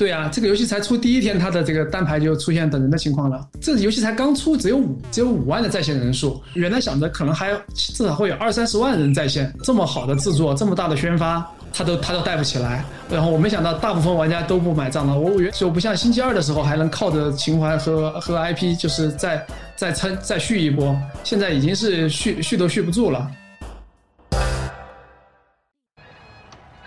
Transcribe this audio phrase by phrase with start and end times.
[0.00, 3.46] 对啊，这个游戏才出第一天，它的这个单排就出现等人的情况了。
[3.60, 9.54] 这游戏才刚出，只有五只有五万的在线人数，原来想着可能还至少会有二三十万人在线。
[9.62, 12.82] 这么好的制作，这么大的宣发，他都他都带不起来。
[13.10, 15.20] 然后我没想到，大部分玩家都不买账了。
[15.20, 19.46] 我原就不像星期二的时候还能靠着情怀和和 IP，就是再
[19.76, 23.30] 再撑再续一波，现在已经是续续都续不住了。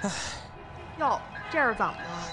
[0.02, 0.10] 唉，
[1.00, 1.20] 哟，
[1.52, 2.33] 这是怎么了？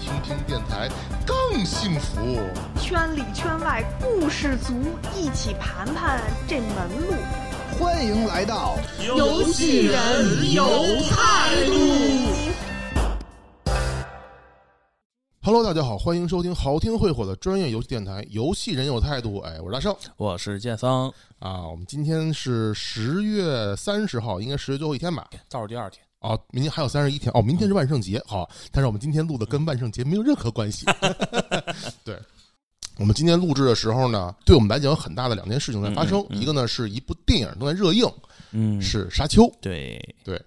[0.00, 0.88] 听听电台
[1.26, 2.40] 更幸福。
[2.80, 4.72] 圈里圈外故事足，
[5.14, 7.14] 一起盘盘这门路。
[7.78, 10.64] 欢迎来到游戏人有
[11.10, 11.72] 态度。
[15.42, 19.40] Hello，大家好，欢迎收听好听会火的专业游戏电台《游戏人有态度》。
[19.42, 21.68] 哎，我是大圣我是剑桑，啊。
[21.68, 25.28] 我们今天是十月三十号，应该十月最后一天吧？
[25.50, 26.02] 倒数第二天。
[26.20, 30.84] 啊，明天还有三十一天哦，明天是万圣节，好，但是我们今天录的跟万圣节没有任何关系。
[32.04, 32.18] 对，
[32.98, 38.06] 我们今天录制的时候呢，对我们来讲有很大的两件事情在发生，一个呢是一部电影正在热映，
[38.52, 40.40] 嗯，是《沙丘》，对对，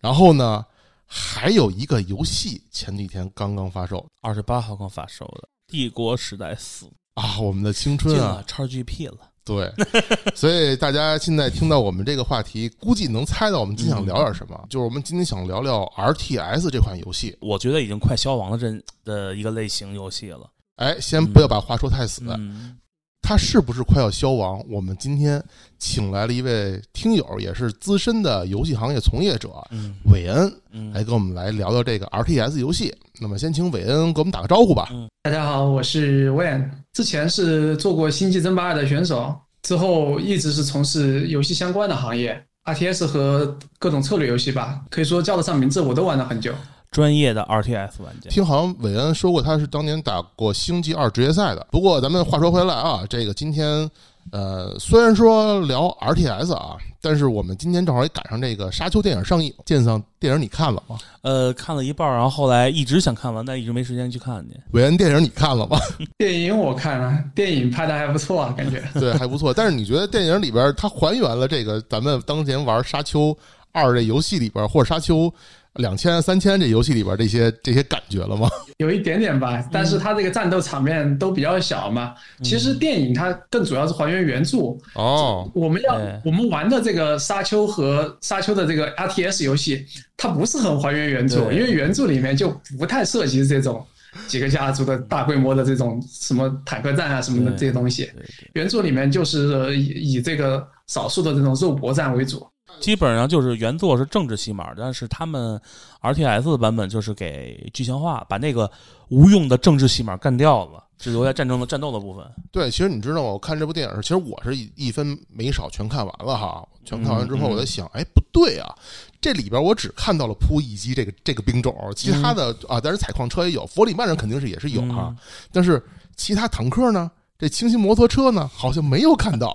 [0.00, 0.64] 然后呢
[1.06, 9.29] 还有一个游戏前几天刚刚发售二十八号刚发售的《帝国时代四》啊，我们的青春啊超 GP 了。
[9.44, 9.72] 对，
[10.36, 17.36] 所以大家现在听到我们这个话题，估计能猜到我们今天想聊点什么，就是我们今天想聊聊 RTS 这款游戏。
[17.40, 20.48] 我觉得已经快消亡的这的一个类型游戏了。
[20.76, 22.76] 哎，先不要把话说太死，嗯，
[23.22, 24.60] 它是不是快要消亡？
[24.68, 25.42] 我们今天
[25.78, 32.92] 请来了一位听友，也是资深的游戏行业从业者嗯韦恩，嗯，来跟我们来聊聊这个 RTS 游戏。
[33.20, 34.88] 那么先请韦恩给我们打个招呼吧。
[35.22, 46.52] 大家好，我是 Wen，之前是做过《星际争霸二》的选手，之后一直是从事游戏相关的行业，RTS 和各种策略游戏吧，可以说叫得上名字我都玩了很久。
[46.90, 48.28] 专业的 RTS 玩家。
[48.28, 51.66] 听好像韦恩说过，他是当年打过星际二职业赛的。
[51.70, 53.88] 不过咱们话说回来啊，这个今天，
[54.32, 59.54] 呃，虽然说聊 RTS 啊，但是我们今天正好也赶上这个《沙丘》电影上映。
[59.64, 60.98] 剑上电影你看了吗？
[61.22, 64.60] 呃，看了一半儿，然后后来一直想看完，但一直没时间去看去。
[64.72, 65.78] 韦恩电影你看了吗？
[66.18, 68.82] 电影我看了，电影拍的还不错啊，感觉。
[68.94, 69.54] 对，还不错。
[69.54, 73.36] 但是你觉得电影里边它还原了这个咱们当年玩《沙丘
[73.70, 75.32] 二》这游戏里边，或者《沙丘
[75.74, 78.48] 两千》《三千》这游戏里边这些这些感觉了吗？
[78.78, 82.12] 有一点点吧，但是它这个战斗场面都比较小嘛。
[82.42, 84.58] 其实电影它更主要是还原原著。
[84.94, 89.86] 哦，我们要对我们玩的这个沙丘和沙丘的这个 RTS 游戏，
[90.16, 93.86] 它不是很还原原著，因为原著里面就不太涉及这种
[94.26, 98.10] 几个家族的大规模的这种什么坦克战啊什么的这些东西。
[98.54, 102.44] 原著里面就是以以这个少数的这种肉搏战为主。
[102.78, 105.60] 基本上就是原作是政治戏码，但是他们
[106.00, 108.70] RTS 的版本就是给具象化，把那个
[109.08, 112.24] 无用的政治戏码干掉了，只留下战争的战斗的部分。
[112.52, 113.22] 对，其实你知道吗？
[113.22, 116.66] 我看这部电影时，其实我是一一分没少全看完了哈。
[116.82, 118.74] 全看完之后，我在想，哎，不对啊，
[119.20, 125.16] 这里边我只看到了扑翼机这个这个兵种，其他的、啊，但是采矿车也有，佛里曼人肯定是也是有哈，嗯
[125.52, 125.80] 但是
[126.16, 127.10] 其他坦克呢？
[127.40, 129.50] 这轻型摩托车呢，好像没有看到，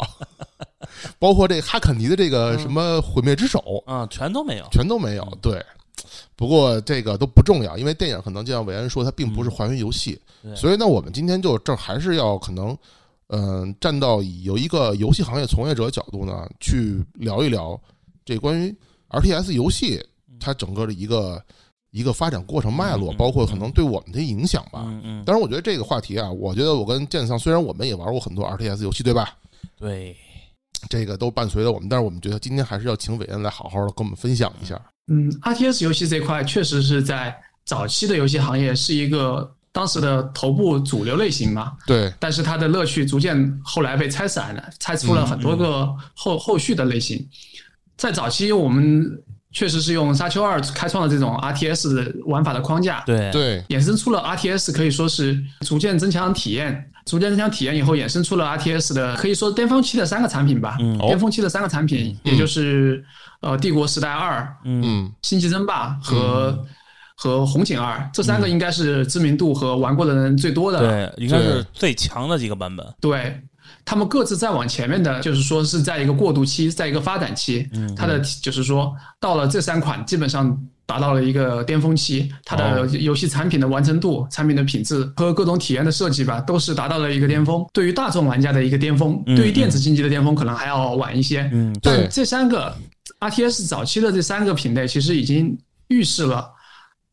[1.20, 4.68] 包括这哈肯尼的这个什么毁灭之手，啊，全都没有。
[4.72, 5.38] 全都没有。
[5.40, 5.64] 对，
[6.36, 12.76] 不过这个都不重要，因为电影可能就像韦恩说，它并不是还原游戏，嗯所以呢，我们今天就这还是要可能，
[13.28, 17.80] 嗯、站到以有一个游戏行业从业者角度呢，去聊一聊
[18.26, 18.76] 这关于
[19.10, 20.04] RTS 游戏
[20.40, 21.40] 它整个的一个
[21.96, 24.82] 一个发展过程脉络，包括可能对我们的影响吧。
[24.86, 29.30] 嗯嗯，当然，我觉得这个话题啊，我觉得我跟剑桑虽然我们也玩过很多 RTS 游戏，对吧？
[29.80, 30.14] 对，
[30.90, 34.78] 这个都伴随着我们，但是我们觉得今天还是要请伟恩来好好的跟我们分享一下。
[35.08, 37.34] 嗯，RTS 游戏这块确实是在
[37.64, 41.78] 早期的游戏行业是一个当时的头部主流类型嘛。
[41.88, 47.26] 对，但是它的乐趣逐渐后来被拆散了，拆出了很多个后后续的类型。
[47.96, 49.24] 在早期，我们
[49.56, 53.32] 确实是用《沙丘二》开创了这种 RTS 的玩法的框架，对。
[53.32, 60.76] 对，衍生出了 RTS，可以说是逐渐增强体验，逐渐增强体验以后，衍生出了 RTS 的可以说巅峰期的三个产品吧。
[60.82, 60.98] 嗯。
[60.98, 63.02] 巅峰期的三个产品，也就是
[63.40, 64.84] 呃《帝国时代二》《嗯。
[64.86, 66.60] 嗯星际争霸》和
[67.16, 70.80] 和红警二这三个应该是知名度和玩过的人最多的。
[70.80, 72.86] 对，应该是最强的几个版本。
[73.00, 73.42] 对，
[73.84, 77.68] 他们各自再往前面的，就是说是在一个过渡期，在一个发展期。
[77.74, 87.66] 嗯它的就是说到了这三款，基本上达到了一个巅峰期，它的哦游戏产品的完成度、产品的品质和各种体验的设计吧，都是达到了一个巅峰。
[87.74, 91.50] 对于大众玩家的一个巅峰，嗯对于电子竞技的巅峰可能还要晚一些。
[91.54, 92.76] 嗯，对但这三个
[93.20, 95.58] RTS 早期的这三个品类，其实已经
[95.88, 96.52] 预示了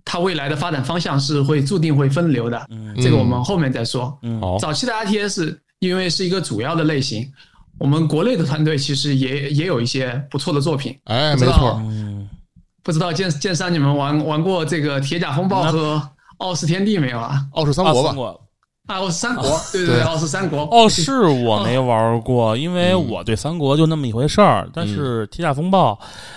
[0.05, 2.67] 它未来的发展方向是会注定会分流的。
[2.71, 4.19] 嗯这个我们后面再说。
[4.23, 7.29] 嗯好，早期的 RTS 因为是一个主要的类型，
[7.77, 10.97] 我们国内的团队其实也也有一些不错的作品。
[11.07, 12.29] 哎，没错，嗯，
[12.85, 15.97] 不知道剑剑三你们玩玩过这个《铁甲风暴》和
[16.37, 17.45] 《傲视天地》没有啊？
[17.55, 18.15] 傲视三国吧，
[18.87, 20.61] 啊我是三国，对对对，傲视三国。
[20.71, 24.71] 哦，是我没玩过，因为嗯我对三国就那么一回事儿。
[24.73, 25.95] 但是《铁甲风暴》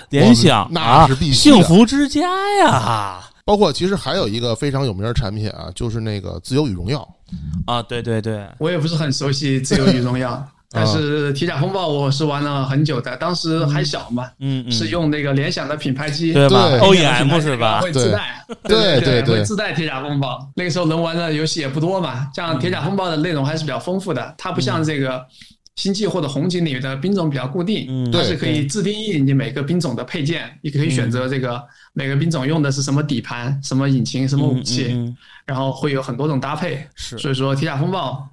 [0.09, 2.21] 联想那啊是必须的幸福之家
[2.63, 3.21] 呀！
[3.45, 7.07] 包括其实还有一个非常有名的产品啊，就是那个《自由与荣耀
[7.65, 10.33] 啊，对对对，我也不是很熟悉《自由与荣耀》，
[10.71, 17.79] 但是《铁甲风暴》我是玩了很久的，当时还小嘛，嗯嗯，是用那个联想的品牌机，对吧？OEM 是吧？
[17.81, 18.99] 会自带，对。
[18.99, 20.47] 对对对会自带铁甲风暴。
[20.55, 25.25] 那个时候能玩的游戏也不多嘛，像铁甲风暴的内容还是比较丰富的，它不像这个
[25.75, 31.62] 星际或者红警里的兵种比较固定，嗯，它是可以自定义你每个兵种的配件，你可以选择这个
[31.94, 35.13] 每个兵种用的是什么底盘、什么引擎、什么武器，
[35.45, 36.88] 然后会有很多种搭配。
[36.95, 37.18] 是。
[37.18, 38.25] 所以说，铁甲风暴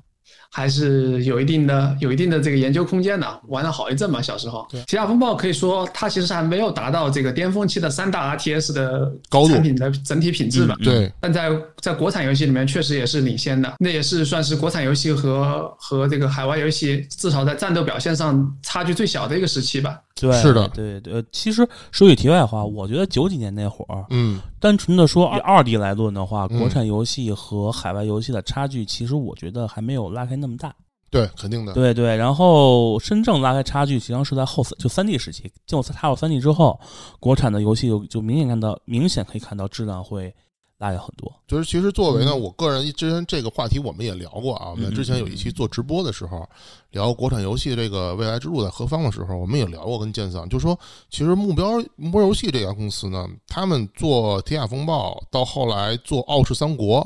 [0.54, 4.20] 还是有一定的有一定的这个研究空间的，玩了好一阵嘛。
[4.20, 10.76] 小时候，对铁甲风暴可以说它其实还没有达到这个巅峰期的三大 RTS 的高度产品的整体品质吧。
[10.80, 11.50] 嗯对，但在
[11.80, 19.98] 在国产游戏里面确实也是领先的，那也是算是国产游戏和和这个海外游戏至少在战斗表现上差距最小的一个时期吧。
[20.28, 21.12] 对，是的对对。
[21.14, 30.74] 呃其实说句题外话，我觉得九几年那会儿，嗯，单纯的说以二 D 来论的话，嗯国产游戏和海外游戏的差距，其实我觉得还没有拉开那么大。
[31.10, 36.80] 对，肯定的，对对，然后真正拉开差距，实际上是在后三就三 D 时期，进入踏入三 D 之后，
[37.20, 40.34] 国产的游戏就就明显看到，明显可以看到质量会
[40.82, 41.32] 拉开很多。
[41.46, 42.40] 就是其实作为呢，嗯。
[42.40, 46.48] 我个人之前这个话题我们也聊过啊，我们嗯之前有一期做直播的时候
[46.90, 57.00] 聊国产游戏这个未来之路在何方的时候，我们也聊过跟剑桑，就说其实目标目标游戏这家公司呢，他们做《铁甲风暴》，到后来做《傲视三国》，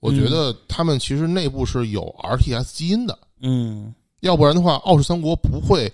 [0.00, 3.94] 我觉得他们其实内部是有 RTS 基因的，嗯。
[4.20, 5.92] 要不然的话，《傲视三国》不会，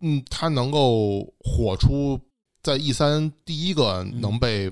[0.00, 2.16] 嗯，它能够火出
[2.62, 4.70] 在 E 三第一个能被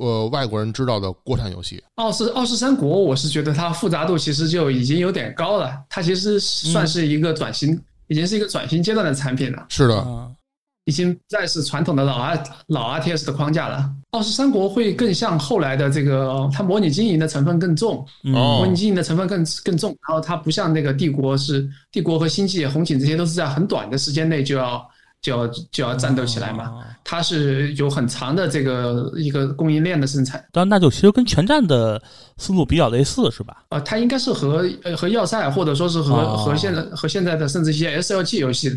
[0.00, 1.82] 呃外国人知道的国产游戏。
[1.96, 10.30] 傲视傲视三国，我是觉得它复杂度其实就已经有点高了，它其实算是一个转型，已经是一个转型阶段的产品了，是的，啊。
[10.86, 13.88] 已经不再是传统的老 R 老 RTS 的框架了。
[14.12, 24.84] 傲视三国会更像后来的这个，它模拟经营的成分更重，模拟经营的成分更更重，然后它不像那个帝国是帝国和星际、红警这些都是在很短的时间内就要
[25.22, 30.44] 就要就要战斗起来嘛，哦它是有很长的这个一个供应链的生产。
[30.52, 32.00] 但那就其实跟全站的
[32.38, 33.64] 思路比较类似，是吧？
[33.70, 38.70] 呃，它应该是和呃和要塞或者说是和、哦和现在和现在的甚至一些 SLG 游戏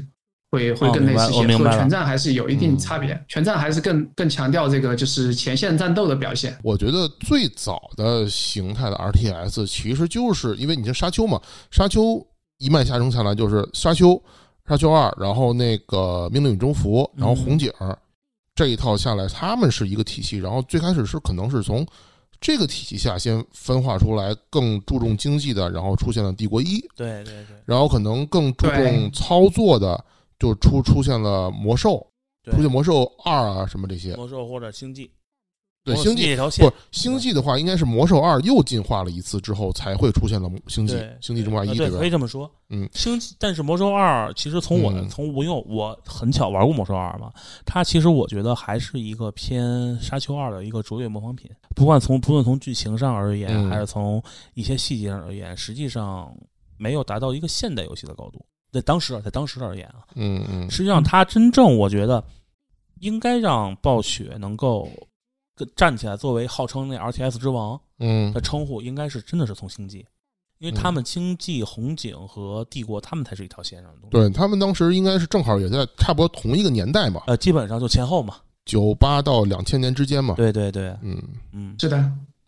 [0.51, 3.24] 会会哦更类似一些，和全战还是有一定嗯差别。
[3.28, 6.57] 全战还是更更强调这个就是前线战斗的表现。
[6.63, 11.39] 我觉得最早的形态的 RTS 其实就是因为你像沙丘嘛，
[11.72, 12.25] 沙丘
[12.57, 14.22] 一脉下承下来就是沙丘、
[14.67, 17.72] 沙丘二，然后那个命令与征服，然后红警、
[18.55, 20.38] 这一套下来，他们是一个体系。
[20.38, 21.86] 然后最开始是可能是从
[22.39, 30.01] 这个体系下先分化出来，更注重经济的，然后出现了帝国一，对对对，然后可能更注重操作的，
[30.39, 32.05] 就出出现了魔兽，
[32.51, 34.15] 出现魔兽二啊什么这些。
[34.15, 35.10] 魔兽或者星际，
[35.84, 42.10] 对，星际这条线不，星际的话，应该是魔兽二又进化了一次之后，才会出现了星际，星际争霸一，呃对，吧可以？
[42.10, 42.50] 这么说。
[42.70, 47.32] 嗯，星际，但是魔兽二其实从我从我因为我很巧玩过魔兽二嘛，
[47.66, 51.52] 它其实我觉得还是一个偏沙丘二的一个卓越模仿品。
[51.75, 54.24] 不管从不论从剧情上而言，嗯还是从
[54.54, 56.34] 一些细节上而言，实际上
[56.78, 58.44] 没有达到一个现代游戏的高度。
[58.72, 62.24] 在当时，在当时而言啊，嗯嗯，实际上它真正我觉得
[63.02, 64.94] 应该让暴雪能够跟
[65.75, 70.05] 站起来，作为号称那 RTS 之王，嗯的称呼应该是真的是从星际，
[70.60, 78.38] 因为他们星际、红警和帝国，他们才是一条线上的东西。，对他们当时应该是正好也在差不多同一个年代嘛，呃，基本上就前后嘛。
[78.65, 80.36] 九八到两千年之间嘛。
[80.36, 81.98] 对对对，嗯，嗯，是的，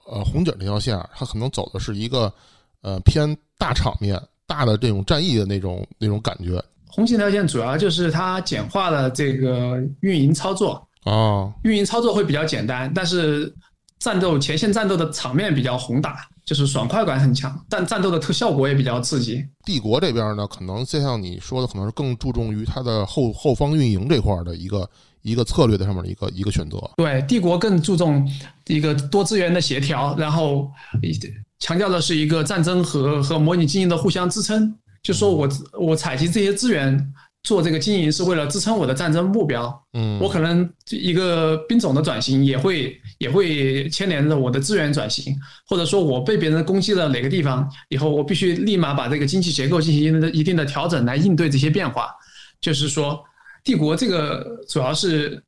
[0.08, 2.34] 呃，红警这条线啊，它可能走的是一个
[2.82, 11.52] 呃偏大场面、大的这种战役的那种那种感觉红警条线主要就是它简化了这个运营操作，啊。
[11.64, 13.52] 运营操作会比较简单，但是
[14.00, 19.44] 战斗前线战斗的场面比较宏大，就是爽快感很强，但战斗的特效果也比较刺激。
[19.64, 24.88] 帝国这边呢，可能就像你说的，可能是更注重于它的后后方运营这块儿的一个
[25.22, 26.78] 一个策略的上面的一个一个选择。
[26.98, 28.30] 对，帝国更注重
[28.68, 30.70] 一个多资源的协调，然后
[31.60, 34.76] 强调的是一个战争和和模拟经营的互相支撑。
[35.02, 37.14] 就说我我采集这些资源
[37.46, 39.72] 做这个经营是为了支撑我的战争目标。
[39.94, 45.34] 嗯，我可能一个兵种的转型也会也会牵连着我的资源转型，
[45.68, 52.10] 或者说我被别人攻击了哪个地方以后，我必须立马把这个经济结构进行一定的调整来应对这些变化。
[52.60, 53.24] 就是说，
[53.64, 55.42] 帝国这个主要是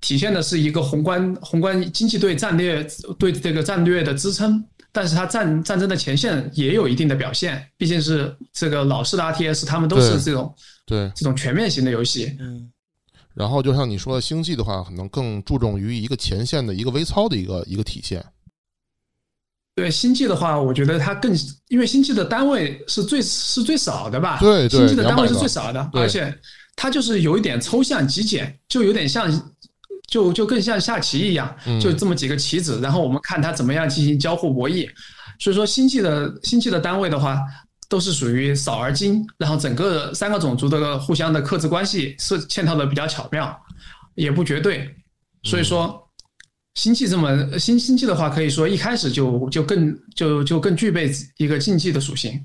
[0.00, 2.84] 体现的是一个宏观宏观经济对战略
[3.16, 4.64] 对这个战略的支撑。
[4.92, 10.54] 但是它战战争的前线也有一定的表现，毕竟是这个老式的 RTS，他们都是这种
[10.86, 12.34] 对这种全面型的游戏。
[12.40, 12.70] 嗯，
[13.34, 18.24] 然后就像你说的，星际的话，可能更注重于一个前线的一个微操的一个一个体现。
[19.76, 21.32] 对星际的话，我觉得它更，
[21.68, 24.38] 因为星际的单位是最是最少的吧？
[24.40, 26.36] 对对星际的单位是最少的，而且
[26.74, 29.30] 它就是有一点抽象极简，就有点像，
[30.08, 34.88] 就就更像下棋一样，嗯就这么几个棋子，然后我们看它怎么样进行交互博弈。
[35.38, 37.38] 所以说，星际的星际的单位的话，
[37.88, 43.56] 都是属于少而精，然后整个三个种族的互相的克制关系是嵌套的比较巧妙，
[44.14, 44.92] 也不绝对。
[45.44, 46.02] 所以说，
[46.74, 52.40] 星际这么星星际的话，可以说一开始就就更就就更具备一个竞技的属性，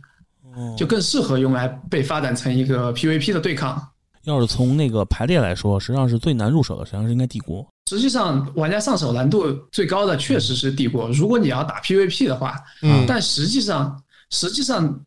[0.54, 3.82] 哦就更适合用来被发展成一个 PVP 的对抗。
[4.26, 7.66] 要是从那个排列来说，实际上是最难入手的，实际上是应该帝国。
[7.90, 11.10] 实际上，玩家上手难度最高的确实是帝国。
[11.10, 15.00] 如果你要打 PVP 的话，嗯但实际上，实际上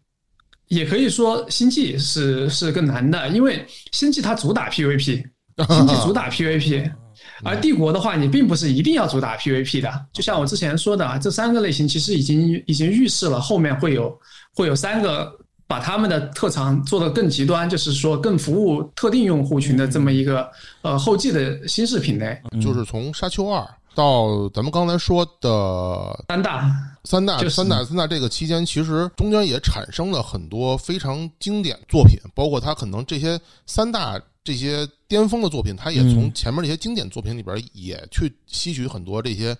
[0.68, 5.24] 也可以说星际是是更难的，因为星际它主打 PVP，
[5.68, 6.92] 星际主打 PVP，
[7.42, 10.06] 而帝国的话，你并不是一定要主打 PVP 的。
[10.12, 14.14] 就像我之前说的啊，这三个类型其实已经已经预示了后面会有
[14.54, 15.32] 会有三个
[15.66, 20.48] 把他们的特长做得更极端，就是说更服务特定用户群的这么一个
[20.82, 22.40] 呃后继的新式品类。
[22.62, 26.70] 就是从沙丘二到咱们刚才说的三大。
[27.04, 27.54] 三大就是。
[27.54, 36.34] 三大三大这个期间，其实中间也产生了很多非常经典作品，包括它可能这些三大这些巅峰的作品，它也从嗯。
[36.34, 39.56] 前面这些经典作品里边也去吸取很多这些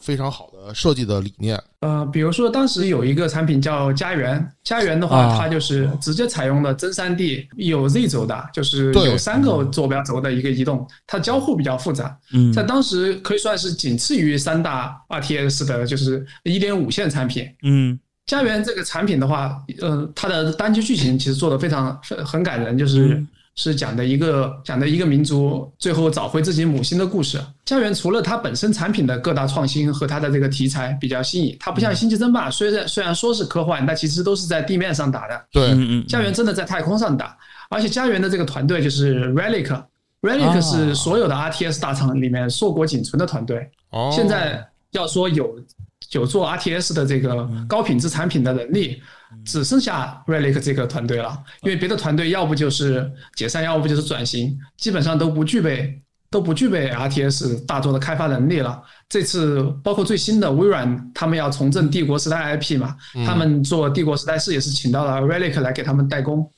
[0.00, 1.62] 非常好的设计的理念。
[1.80, 5.38] 呃，比如说当时有一个产品叫家园，家园的话，啊。
[5.38, 12.52] 它就是直接采用了真三 D，有 Z 轴的，就是有三个坐标轴的一个移动，它交互比较复杂，嗯。
[12.52, 17.48] 在当时可以算是仅次于三大 RTS 的，就是一点五线产品。
[17.62, 17.98] 嗯。
[18.26, 23.28] 家园这个产品的话，呃，它的单机剧情其实做的非常很很感人，就是、嗯
[23.62, 27.38] 是讲的一个讲的一个民族最后找回自己母星的故事。
[27.66, 35.44] 家园除了它本身产品的各大创新和它的这个题材比较新颖，它不像星际争霸，虽然虽然说是科幻，但其实都是在地面上打的。
[35.52, 35.68] 对，
[36.06, 37.36] 家园真的在太空上打，
[37.68, 39.74] 而且家园的这个团队就是 Relic。
[39.74, 39.84] 啊
[40.22, 45.58] Relic 是所有的 RTS 大厂里面硕果仅存的团队，哦，现在要说有
[46.10, 49.00] 有做 RTS 的这个高品质产品的能力，
[49.44, 51.36] 只剩下 Relic 这个团队了。
[51.62, 56.00] 因为别的团队要不就是解散，要不就是转型，基本上都不具备
[56.30, 58.82] 都不具备 RTS 大作的开发能力了。
[59.08, 66.48] 这次包括最新的微软，他们要重振帝国时代 IP 嘛，他们做帝国时代四也是请到了 Relic 来给他们代工。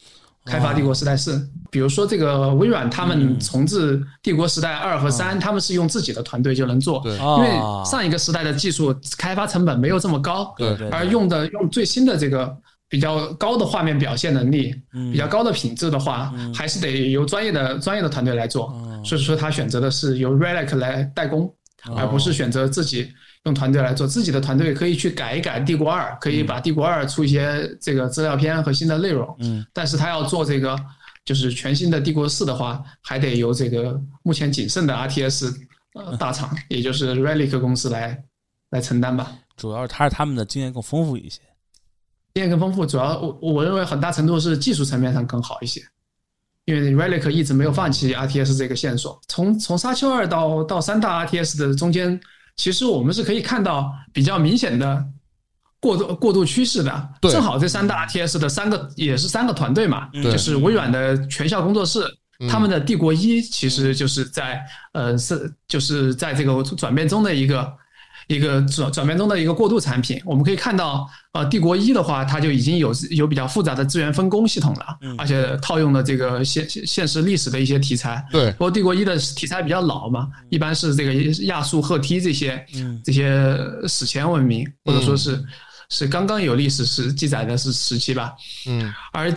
[0.45, 7.13] 开发帝国时代四，比如说这个微软，他们重置帝国时代二和三，他们是用自己的团队就能做，对。
[7.13, 12.57] 因为啊上一个时代的技术开发成本没有这么高，对对，而用的用最新的这个
[12.89, 15.13] 比较高的画面表现能力，嗯。
[15.13, 18.67] 比较高的品质的话，还是得由专业的专业的团队来做。
[18.67, 21.53] 哦所以说，他选择的是由 Relic 来代工，
[21.97, 23.13] 而不是选择自己
[23.45, 24.07] 用团队来做。
[24.07, 29.35] 自己的团队可以去改一改帝国二，可以把帝国二出一些这个资料片和新的内容。
[29.41, 30.79] 嗯，但是他要做这个
[31.25, 35.55] 就是全新的帝国四的话，还得由这个目前仅剩的 RTS
[35.95, 38.23] 呃大厂，也就是 Relic 公司来
[38.71, 39.33] 来承担吧。
[39.57, 41.41] 主要是他是他们的经验更丰富一些。
[42.35, 45.83] 经验更丰富，主要我我认为很大程度是技术层面上更好一些，
[46.65, 49.21] 因为 Relic 一直没有放弃 RTS 这个线索。
[49.29, 52.19] 从从沙丘二到到三大 RTS 的中间，
[52.57, 55.05] 其实我们是可以看到比较明显的
[55.81, 57.09] 过渡过渡趋势的。
[57.21, 62.01] 对正好这三大 RTS 的三个也是三个团队嘛，嗯就是微软的全效工作室。
[62.05, 64.61] 嗯他们的帝国一其实就是在
[64.95, 67.73] 呃是就是在这个转变中的一个
[68.27, 70.21] 一个转转变中的一个过渡产品。
[70.25, 78.25] 我们可以看到，呃，帝国一的话，它就已经有有比较复杂的资源分工系统了，而且套用了这个现现现实历史的一些题材。
[78.31, 81.13] 对不过帝国一的题材比较老嘛，一般是这个
[81.45, 82.65] 亚述、赫梯这些
[83.05, 85.43] 这些史前文明，或者说是
[85.89, 88.35] 是刚刚有历史史记载的是时期吧。
[88.67, 89.33] 嗯而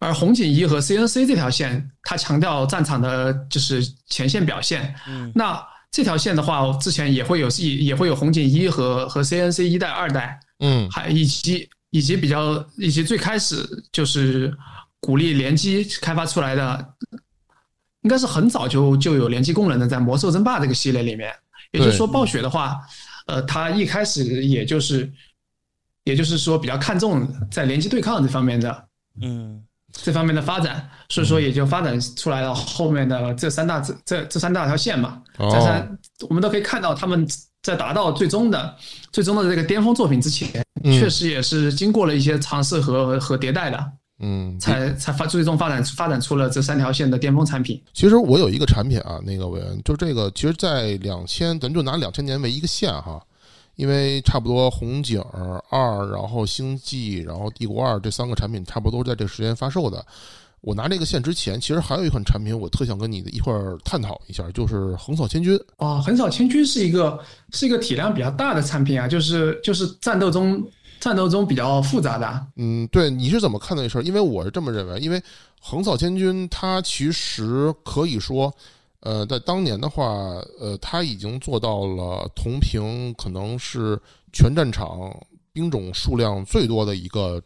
[0.00, 4.94] 而红警一和 CNC 这条线，它强调战场的就是前线表现。
[5.08, 5.58] 嗯那
[5.94, 10.90] 这条线的话，之前也会有也也会有红警一和和 CNC 一代、二代，嗯。
[10.90, 14.52] 还以及以及比较以及最开始就是
[14.98, 16.94] 鼓励联机开发出来的，
[18.02, 21.32] 应该是很早就就有联机功能的，在魔兽争霸这个系列里面。
[21.70, 22.80] 也就是说，暴雪的话，
[23.28, 25.08] 呃，它一开始也就是
[26.02, 28.88] 也就是说比较看重在联机对抗这方面的。
[29.22, 29.63] 嗯
[30.02, 35.22] 这方面的发展，所以说也就发展出来了后面的这三大这这这三大条线嘛。
[35.38, 35.98] 哦这三
[36.28, 37.26] 我们都可以看到，他们
[37.62, 38.76] 在达到最终的
[39.10, 47.82] 最终的这个巅峰作品之前，嗯确实也是经过了一些尝试和和迭代的，嗯，才才发最终发展发展出了这三条线的巅峰产品。
[47.92, 53.20] 其实我有一个产品啊，那个伟恩，就这个，其实，在两千，咱就拿两千年为一个线哈，
[53.76, 55.20] 因为差不多红警
[55.70, 60.04] 二，然后星际，然后帝国二这三个产品，差不多都是在这个时间发售的。
[60.60, 65.60] 我拿这个线之前，其实还有一款产品，我特想跟你一块儿探讨一下，就是横扫千军。
[65.76, 67.18] 啊，横扫千军是一个
[67.52, 70.66] 是一个体量比较大的产品啊，就是就是战斗中
[71.00, 72.26] 战斗中比较复杂的。
[72.26, 74.02] 啊嗯，对，你是怎么看待这事儿？
[74.02, 75.22] 因为我是这么认为，因为
[75.60, 78.50] 横扫千军它其实可以说，
[79.04, 80.04] 呃，在当年的话，
[80.58, 84.00] 呃，他已经做到了同屏可能是
[84.32, 85.14] 全战场
[85.52, 87.40] 兵种数量最多的一个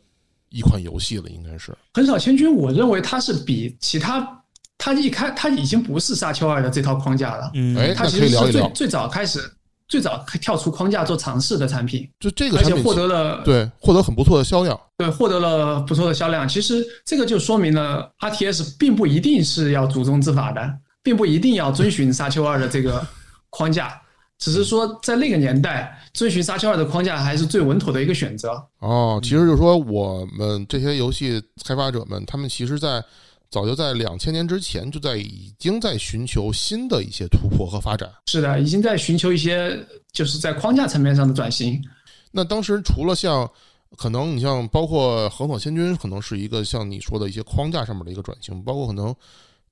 [0.50, 1.76] 一款游戏了，应该是。
[1.92, 4.42] 横扫千军，我认为它是比其他，
[4.78, 9.40] 它一开它已经不是沙丘二的这套框架了，嗯，哎，那它其可以聊一聊，实是最最早开始
[9.88, 14.78] 最早跳出框架做尝试的产品，就这个而且产品获得了对获得很不错的销量。
[14.96, 16.46] 对获得了不错的销量。
[16.48, 20.60] 其实这个就说明了 RTS 并不一定是要祖宗之法的，
[21.08, 23.06] 并不一定要遵循沙丘二的这个
[23.48, 23.98] 框架，
[24.36, 28.62] 只是说在那个年代遵循沙丘二的框架还是最稳妥的一个选择。
[28.80, 33.02] 哦，其实就是说，我们这些游戏开发者们，他们其实在
[33.50, 38.06] 早就在两千年之前就在已经在寻求新的一些突破和发展。
[38.26, 41.82] 是的，已经在寻求一些就是在框架层面上的转型。
[42.30, 43.50] 那当时除了像
[43.96, 49.16] 可能你像包括横扫仙君，可能是一个像你说的一些框架上面的一个转型，包括可能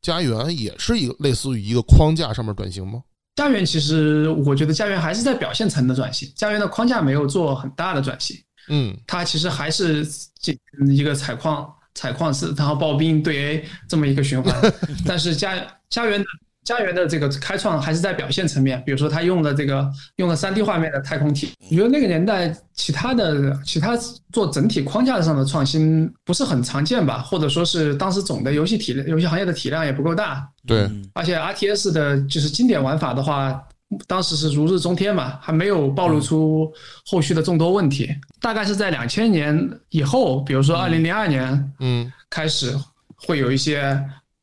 [0.02, 3.02] 家园也是一个类似于一个框架上面转型吗？
[3.34, 8.36] 家园其实我觉得家园还是在表现层的转型，家园的框架没有做很大的转型，
[8.68, 10.06] 嗯它其实还是
[10.40, 10.56] 这
[10.88, 14.54] 一个采矿采矿是，然后刨冰对 A 这么一个循环。
[15.04, 15.54] 但是家
[15.90, 16.26] 家园的
[16.66, 23.96] 家园的这个开创还是在表现层面，比如说他用的这个用了三 D 画面的太空体，我觉得那个年代其他的其他
[24.32, 33.62] 做整体框架上的创新不是很常见吧，或者说是当时总的游戏体游戏行业的体量也不够大，对，嗯而且 RTS 的就是经典玩法的话，
[34.08, 36.70] 当时是如日中天嘛，还没有暴露出
[37.06, 38.12] 后续的众多问题。
[38.40, 39.56] 大概是在两千年
[39.90, 42.12] 以后，比如说二零零二年嗯。
[42.28, 42.74] 开始，
[43.14, 43.98] 会有一些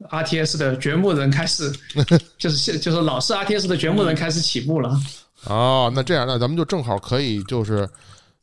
[0.09, 1.71] RTS 的掘墓人开始，
[2.37, 4.97] 就是现就是老式 RTS 的掘墓人开始起步了。
[5.45, 7.87] 哦，那这样，那咱们就正好可以就是。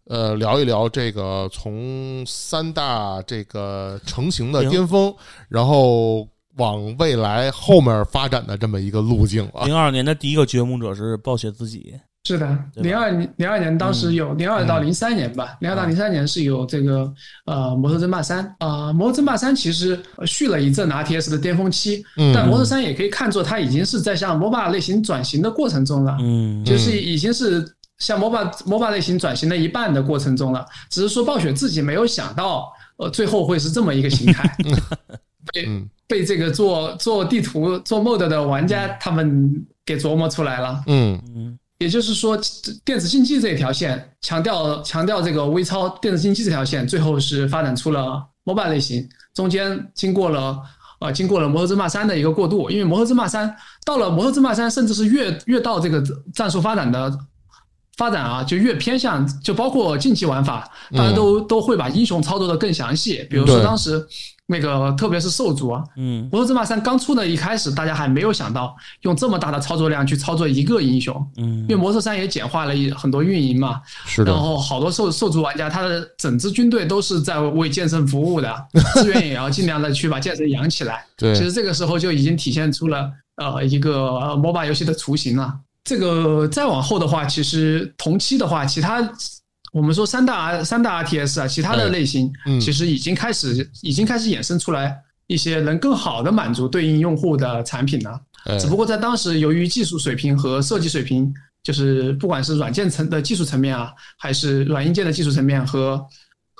[0.06, 5.14] 呃，聊一聊这个从三大这个成型的巅峰，
[5.48, 9.64] 然后往未来后面发展的这么一个路径啊。
[9.66, 11.94] 零二年的第一个掘墓者是暴雪自己，
[12.30, 17.12] 是的，零二零二年当时有零二到零三年吧，零二到零三年是有这个
[17.46, 27.66] 呃《魔兽争霸三》啊，《魔兽争霸三》其实呃续了一阵 RTS 的巅峰期，嗯但《魔兽三》也可以看作它已经是在向 MOBA 类型转型的过程中了，嗯就是已经是
[27.98, 34.56] 向 MOBA MOBA 类型转型的一半的过程中了，只是说暴雪自己没有想到，呃，最后会是这么一个形态，
[35.52, 40.82] 被嗯被这个做做地图做 MOD 的玩家他们给琢磨出来了。
[40.86, 41.20] 嗯。
[41.34, 42.38] 嗯也就是说，
[42.84, 50.58] 电子竞技这一条线强调强调这个微操电子竞技这条线，最后是发展出了 MOBA 类型，中间经过了
[51.00, 57.10] 呃经过了魔兽争霸三的一个过渡，因为魔兽争霸三到了魔兽争霸三，甚至是越越到这个战术发展的
[57.96, 64.06] 发展啊，就越偏向，就包括竞技玩法，大家都、都会把英雄操作的更详细，比如说当时
[64.50, 66.28] 那个特别是兽族啊，嗯。
[66.32, 71.60] 魔兽争霸三刚出的一开始，大家还没有想到用这么大的操作量去操作一个英雄，嗯。
[71.62, 74.32] 因为魔兽三也简化了一很多运营嘛，是的。
[74.32, 78.52] 然，后好多兽兽族玩家他的整支军队都是在为剑圣服务的，
[79.00, 81.04] 资源也要尽量的去把剑圣养起来。
[81.16, 81.32] 对。
[81.34, 85.54] 其实这个时候就已经体现出了呃一个呃 MOBA 游戏的雏形了。
[85.84, 89.00] 这个再往后的话，其实同期的话，其他
[89.72, 98.20] 我们说三大三大 RTS 啊，其他哎的类型嗯其实已经开始已经开始衍生出来一些能更好的满足对应用户的产品了。
[98.46, 106.02] 哎只不过在当时，由于技术水平和设计水平，就是不管是软件层的技术层面啊，还是软硬件的技术层面和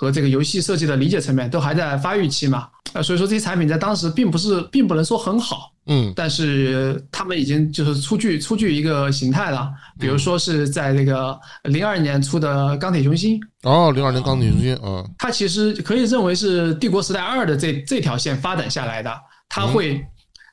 [0.01, 2.67] 和这个游戏设计的理解层面，都还在发育期嘛。
[2.95, 9.71] 啊，所以说这些产品在当时并不是，并不能说很好，嗯但是他们已经就是出具出具一个形态了。
[9.99, 13.39] 比如说是在这个零二年出的《钢铁雄心》，
[13.71, 19.15] 哦，零二年钢铁雄心，啊它其实可以认为是帝国时代二的这这条线发展下来的。
[19.51, 20.03] 它会，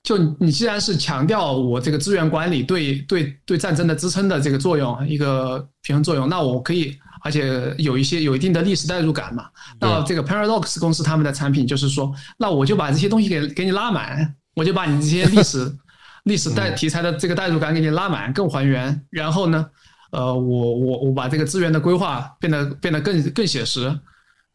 [0.04, 9.46] 就你既然是强调我这个资源管理对对对战争的支撑的这个作用，一个平衡作用，那我可以，而且有一些有一定的历史代入感嘛。
[9.80, 15.72] 那这个 Paradox 公司他们的产品就是说，那我就把这些东西给给你拉满，我就把你这些历史
[16.26, 19.02] 历史代题材的这个代入感给你拉满，更还原。
[19.10, 19.66] 然后呢，
[20.12, 23.98] 呃，我我我把这个资源的规划变得变得更更写实。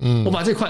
[0.04, 0.68] 嗯我把这块，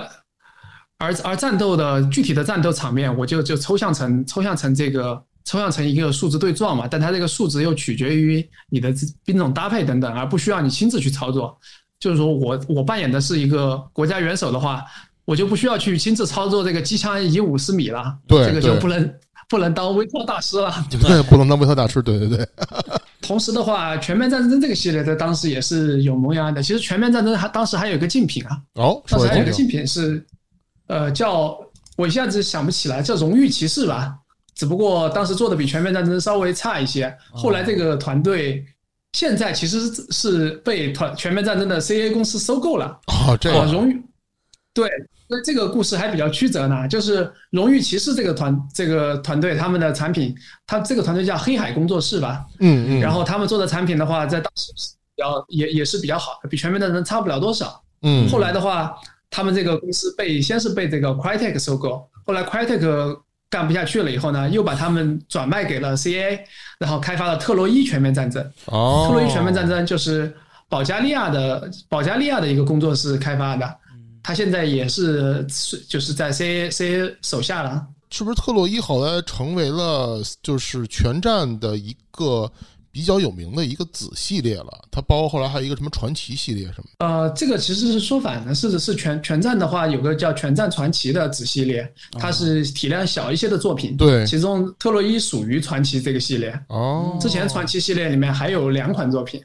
[0.99, 8.93] 而而战斗的具体的战斗场面，我就就抽象成抽象成这个抽象成一个数值对撞嘛，但它这个数值又取决于你的
[9.25, 11.59] 兵种搭配等等，而不需要你亲自去操作。
[12.03, 14.85] 就是说我我扮演的是一个国家元首的话，
[15.25, 19.15] 我就不需要去亲自操作这个机枪以五十米了，对这个就不能
[19.49, 20.75] 不能当微操大师了。
[20.91, 22.49] 对，不能当微操大师，对对对，
[23.21, 26.61] 同时的话，全面战争这个系列在当时也是有萌芽的。
[26.61, 30.27] 其实全面战争还当时还有一个竞品啊，哦，当时还有一个竞品是，
[30.89, 31.57] 呃，叫
[31.97, 34.13] 我一下子想不起来，叫荣誉骑士吧。
[34.57, 37.17] 只不过当时做的比全面战争稍微差一些。
[37.31, 38.65] 后来这个团队
[39.13, 42.99] 现在其实是是被团全面战争的 CA 公司收购了。
[43.07, 44.03] 哦，这啊，荣誉
[44.75, 44.89] 对，
[45.29, 46.89] 那这个故事还比较曲折呢。
[46.89, 50.35] 就是荣誉骑士这个团这个团队他们的产品，
[50.67, 52.45] 他这个团队叫黑海工作室吧。
[52.61, 57.83] 嗯嗯，然后他们做的产品的话，在当时是比较也也是比较好的，比全面战争差不了多少。
[58.01, 58.95] 嗯后来的话，
[59.29, 62.81] 他们这个公司被先是被这个 Crytek 收购，后来 Crytek
[63.53, 66.41] 干不下去了以后呢，又把他们转卖给了 CA，
[66.79, 68.43] 然后开发了特洛伊全面战争。
[68.65, 70.35] 哦，特洛伊全面战争就是
[70.71, 73.77] 保加利亚的保加利亚的一个工作室开发的，
[74.23, 77.87] 他现在也是是就是在 CA CA 手下了。
[78.11, 82.51] 是不是特洛伊后来成为了就是全战的一个
[82.93, 84.85] 比较有名的一个子系列了？
[84.91, 86.85] 它包括后来还有一个什么传奇系列什么？
[86.99, 93.97] 呃，这个其实是说反的，是是全全战的话，有个叫全战传奇的子系列，它是体量小一些的作品。
[93.97, 96.53] 对其中特洛伊属于传奇这个系列。
[96.69, 99.43] 哦，之前传奇系列里面还有两款作品，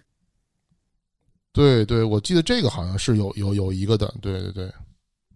[1.54, 4.72] 对对，我记得这个好像是有有有一个的，对对对，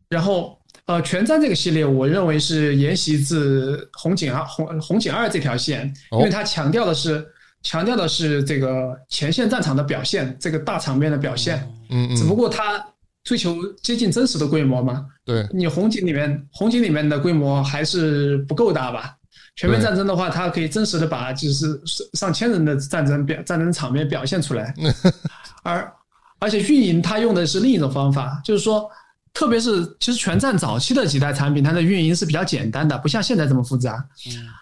[0.10, 7.26] 然后呃，全战这个系列，我认为是沿袭自红警二红红警二这条线，哦因为它强调的是
[7.64, 11.58] 强调的是这个前线战场的表现，这个大场面的表现。
[11.90, 12.84] 嗯嗯，只不过它
[13.24, 19.16] 追求接近真实的规模嘛，对你红警里面红警里面的规模还是不够大吧？
[19.58, 21.80] 全面战争的话，它可以真实的把就是
[22.14, 24.74] 上千人的战争表战争场面表现出来，
[25.62, 25.94] 而
[26.40, 28.90] 而且运营它用的是另一种方法，就是说，
[29.34, 34.04] 特别是其实全站早期的几代产品，它的运营是比较简单的，不像现在这么复杂。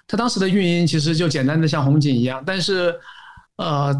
[0.07, 2.93] 它当时的运营其实就简单的像红警一样，但是
[3.57, 3.93] 呃，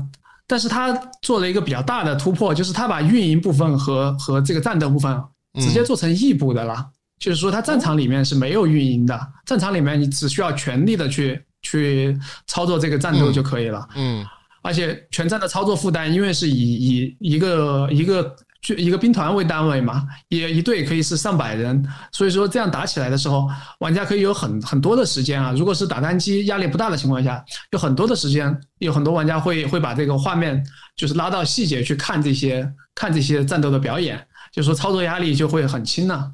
[0.48, 5.22] 但是它做了一个比较大的突破，就是它把运营部分和和这个战斗部分
[5.56, 6.86] 直接做成异步的了。
[7.20, 13.86] 就是说，它战场里面是没有运营的，战场里面你只需要全力的去去操作这个战斗就可以了。
[13.96, 14.26] 嗯
[14.62, 23.48] 而且全站的操作负担，因为是以以一个一个就一个兵团为单位嘛，也一队可以是上百人，所以说这样打起来的时候，
[23.80, 25.54] 玩家可以有很很多的时间啊。
[25.58, 30.62] 如果是打单机压力不大的情况下，有很多的时间，有很多玩家会会把这个画面
[30.98, 36.34] 就是拉到细节去看这些看这些战斗的表演，就说操作压力就会很轻呢、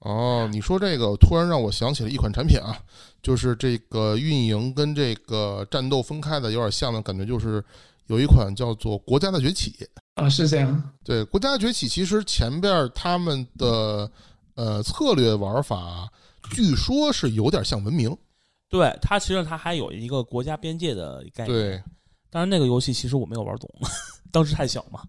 [0.00, 2.76] 哦，你说这个突然让我想起了一款产品啊，
[3.22, 7.64] 就是这个运营跟这个战斗分开的有点像的感觉，就是
[8.08, 9.70] 有一款叫做《国家的崛起》。
[10.14, 10.90] 啊，是这样。
[11.02, 14.10] 对，《国家崛起》其实前边儿他们的
[14.54, 16.08] 呃策略玩法，
[16.50, 18.16] 据说是有点像文明。
[18.68, 21.82] 对它其实它还有一个国家边界的概念。，对，
[22.30, 23.68] 当然那个游戏其实我没有玩懂，
[24.32, 25.00] 当时太小嘛。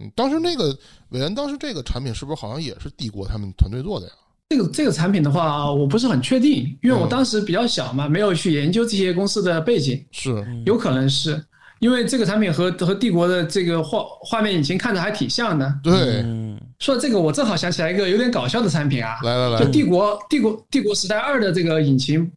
[0.00, 0.76] 嗯，当时那个
[1.10, 4.12] 韦恩，当时这个产品是不是好像也是帝国他们团队做的呀？
[4.48, 10.04] 这个这个产品的话，我不是很确定，因为我嗯当时比较小嘛，没有去研究这些公司的背景。
[10.10, 11.44] 是，有可能是
[11.80, 15.74] 因为这个产品和和帝国的这个画画面引擎看着还挺像的。
[15.82, 22.30] 对，嗯，说到这个，我正好想起来一个有点搞笑的产品啊，来来来，就帝国帝国帝国时代二的这个引擎，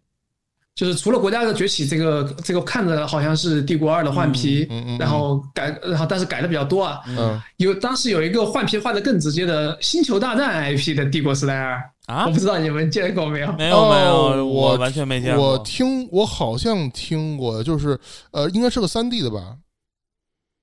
[0.77, 6.99] 就是除了国家的崛起，这个这个看着好像是帝国二的换皮，嗯嗯嗯然后改，然后但是改的比较多啊。
[7.07, 11.75] 嗯，有当时有一个换皮换的更直接的《星球大战》IP 的《帝国时代二》
[12.13, 13.51] 啊我不知道你们见过没有？
[13.53, 15.57] 没有没哦有，我完全没见过我。
[15.65, 19.55] 听我好像听过，就是呃，应该是个三 D 的吧？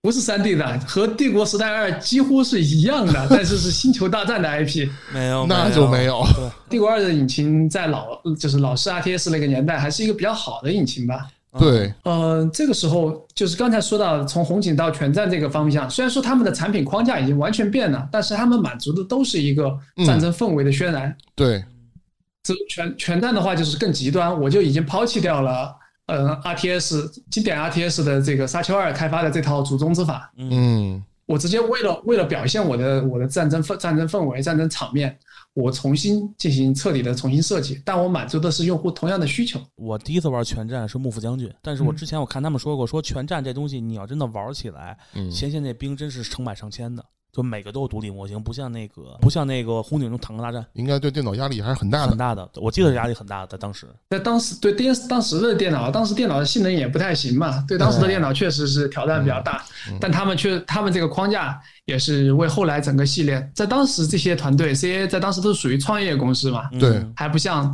[0.05, 4.87] 不是三 D 的，和《帝国时代二》几乎是一样的，但是是《星球大战 》的 IP。
[5.11, 6.23] 没有，那就没有。
[6.69, 11.27] 帝国二的引擎在老就是老式 RTS 那个年代，还是一个比较好的引擎吧。
[11.59, 21.17] 对，呃，这个时候就是刚才说到从红警到全战这个方向，虽然说他们的产品框架已经完全变了，但是他们满足的都是一个战争氛围的渲染。
[21.35, 21.65] 对，
[22.43, 25.75] 这全全战的话就是更极端，我就已经抛弃掉了。
[26.07, 31.03] 呃，RTS 经典 RTS 的这个沙丘二开发的这套祖宗之法，嗯。
[31.27, 35.19] 我直接为了为了表现我的我的战争氛战争氛围战争场面，
[35.55, 39.59] 我重新进行彻底的重新设计，但我满足的是用户同样的需求。
[39.77, 41.97] 我第一次玩全战是幕府将军，但是我嗯。
[41.97, 47.03] 之前我看他们说过，说全战这东西你要真的玩起来，嗯，前线那兵真是成百上千的，
[47.35, 52.11] 就每个都有独立模型，不像那个不像那个红警中坦克大战应该对电脑压力还是很大的。
[52.11, 53.89] 很大的，我记得压力很大的，当时。
[54.11, 59.65] 在当时对电当时的电脑，当时电脑的性能也不太行嘛，对当时的电脑确实是挑战比较大，
[60.01, 67.69] 但他们却他们这个框架也是为后来整个系列，在当时这些团队 CA 在当时都是属于创业公司嘛，对嗯还不像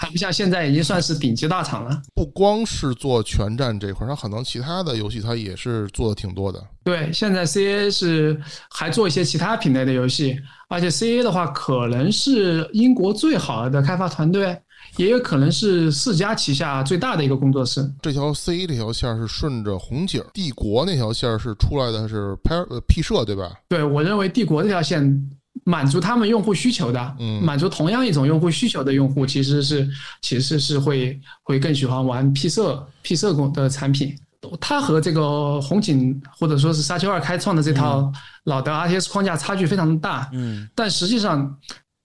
[0.00, 2.00] 还不像现在已经算是顶级大厂了。
[2.14, 6.58] 不光是做全站这块儿，它可能其他的游戏它也是做的挺多的。
[6.82, 10.38] 对，现在 CA 是还做一些其他品类的游戏，
[10.70, 14.58] 而且 CA 的话可能是英国最好的开发团队，
[14.96, 17.86] 也有可能是四家旗下最大的一个工作室。
[18.00, 23.52] 这条 C 这条线儿是顺着红警帝国那条线儿是出来的是拍呃 P 社对吧？
[23.68, 25.30] 对我认为帝国这条线
[25.64, 27.42] 满足他们用户需求的，嗯。
[27.42, 29.88] 满足同样一种用户需求的用户，其实是
[30.22, 34.16] 其实是会会更喜欢玩 P 社 P 社工的产品。
[34.58, 38.10] 它和这个红警或者说是沙丘二开创的这套
[38.44, 41.58] 老的 RTS 框架差距非常大，嗯，但实际上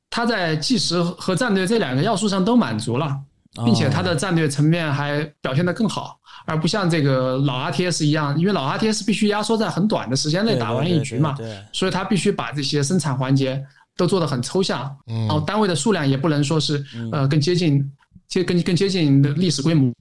[0.09, 3.17] 它在计时和战略这两个要素上都满足了，
[3.63, 11.35] 并且它的战略层面还表现得更好，而不像这个老 RTS 一样，因为老 RTS 必须压缩在很短的时间内打完一局嘛，
[11.71, 13.63] 所以它必须把这些生产环节
[13.95, 17.89] 都做得很抽象，嗯然后单位的数量也不能说是呃更接近
[18.27, 19.93] 接更更接近的历史规模。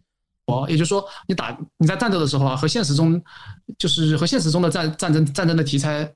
[0.69, 3.21] 也就是说，你打你在战斗的时候啊，和现实中
[3.79, 6.07] 就是和现实中的战战争战争的题材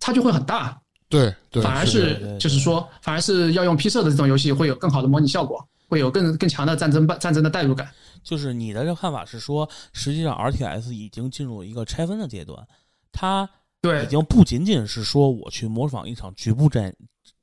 [0.00, 0.76] 差距会很大，
[1.08, 7.90] 对对，反而是就是说，反而是要用 P 社的这种游戏会有更好的模拟效果，会有更更强的战争战争的代入感。
[8.22, 12.66] 就是你的这个看法是说，实际上 RTS 已经进入一个拆分的阶段，
[13.12, 13.48] 它
[13.80, 16.94] 对已经不仅仅是说我去模仿一场局部战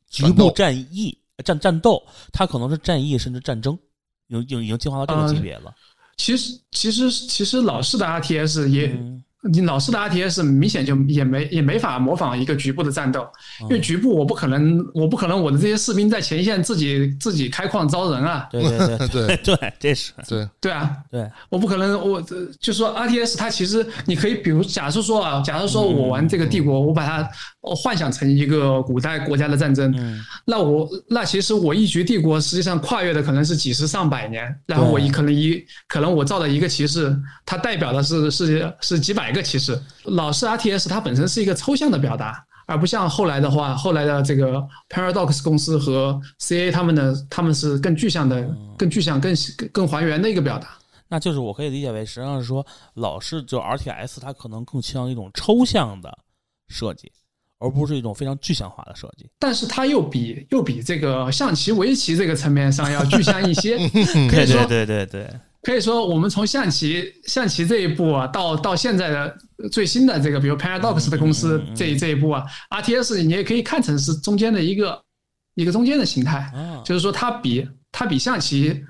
[0.10, 3.78] 局部战役战战斗，它可能是战役甚至战争，
[4.28, 5.74] 已经已经进化到这个级别了。
[6.18, 8.88] 其实其实其实老式的 RTS 也。
[8.88, 13.28] 嗯你老式的 RTS 明显就也没也没法模仿一个局部的战斗，
[13.62, 19.38] 因为局部我不可能我不可能我的这些士兵在前线自己自己开矿招人啊，对对对对。
[19.44, 27.30] 对，这是对，对啊，对，我不可能，我呃就说 RTS 它其实你可以，比如假设说啊，假设说我玩这个帝国，我把它
[27.60, 30.22] 我幻想成一个古代国家的战争，嗯。
[30.46, 37.14] 那我那其实我一局帝国实际上跨越的可能是几十上百年，然后我一可能一可能我造的一个骑士，
[37.46, 39.78] 它代表的是是是几百个骑士。
[40.06, 42.46] 老式 RTS 它本身是一个抽象的表达。
[42.66, 48.42] 而不像后来的话，后来的这个 Paradox 公司和 CA 他们的他们是更具象的、
[48.78, 50.70] 更具象、更更更还原的一个表达。
[51.10, 56.10] 那就是我可以理解为，实际上是说，老式就 RTS 它可能更倾向一种抽象的
[56.70, 57.12] 设计，
[57.60, 59.30] 而不是一种非常具象化的设计。
[59.38, 63.78] 但是它又比又比这个象棋、围棋这个层面上要具象一些。
[64.32, 65.30] 可以说，对对对，
[65.64, 69.38] 可以说，我们从象棋象棋这一步啊，到到现在的
[69.72, 75.02] 最新的这个，比如 Paradox 的公司嗯这这一步啊，RTS 你也可以看成是中间的一个
[75.56, 78.84] 一个中间的形态，啊，就是说它比它比象棋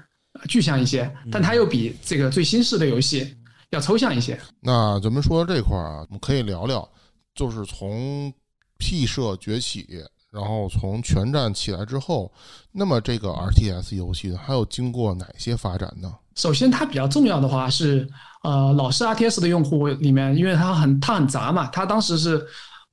[0.49, 3.37] 具象一些，但它又比这个最新式的游戏
[3.69, 4.39] 要抽象一些。
[4.59, 6.89] 那咱们说到这块儿啊，我们可以聊聊，
[7.35, 8.33] 就是从
[8.79, 9.87] P 社崛起，
[10.31, 12.33] 然后从全站起来之后，
[12.71, 16.11] 那么这个 RTS 游戏还有经过哪些发展呢？
[16.35, 18.07] 首先，它比较重要的话是，
[18.43, 22.45] 呃，老式 RTS 的用户里面，因为它很它很杂嘛，它当时是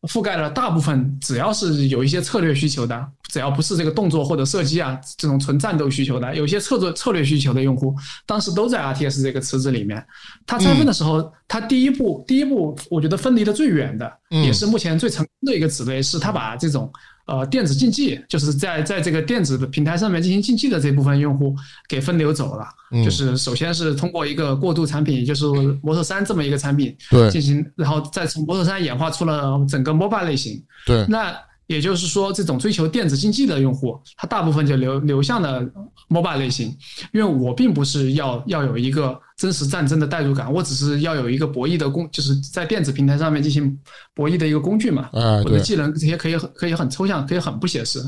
[0.02, 7.94] 覆盖了大部分，只要是有一些策略需求的，只要不是这个动作或者射击啊这种纯战斗需求的，有一些策略策略需求的用户，
[8.26, 10.04] 当时都在 RTS 这个池子里面。
[10.46, 16.90] 它拆分的时候，它第一步第一步，我觉得分离的最远的，嗯也是目前最成功的一个子类，是它把这种
[17.30, 21.54] 呃电子竞技，就是在在这个电子的平台上面进行竞技的这部分用户
[21.88, 22.66] 给分流走了。
[22.90, 25.46] 嗯就是首先是通过一个过渡产品，也就是
[25.80, 30.60] 摩托三这么一个产品对进行，然后再从摩托三演化出了整个 mobile 类型。
[30.84, 31.32] 对，那
[31.70, 35.64] 也就是说，这种追求电子竞技的用户，他大部分就流流向了
[36.08, 36.76] mobile 类型，
[37.12, 43.78] 因为我并不是要要有一个真实战争的代入感，我只是要有一个博弈的工，就是在电子平台上面进行
[44.16, 45.08] 博弈的一个工具嘛。
[45.12, 48.02] 哎，对，我的技能这些可以很可以很抽象，可以很不写实，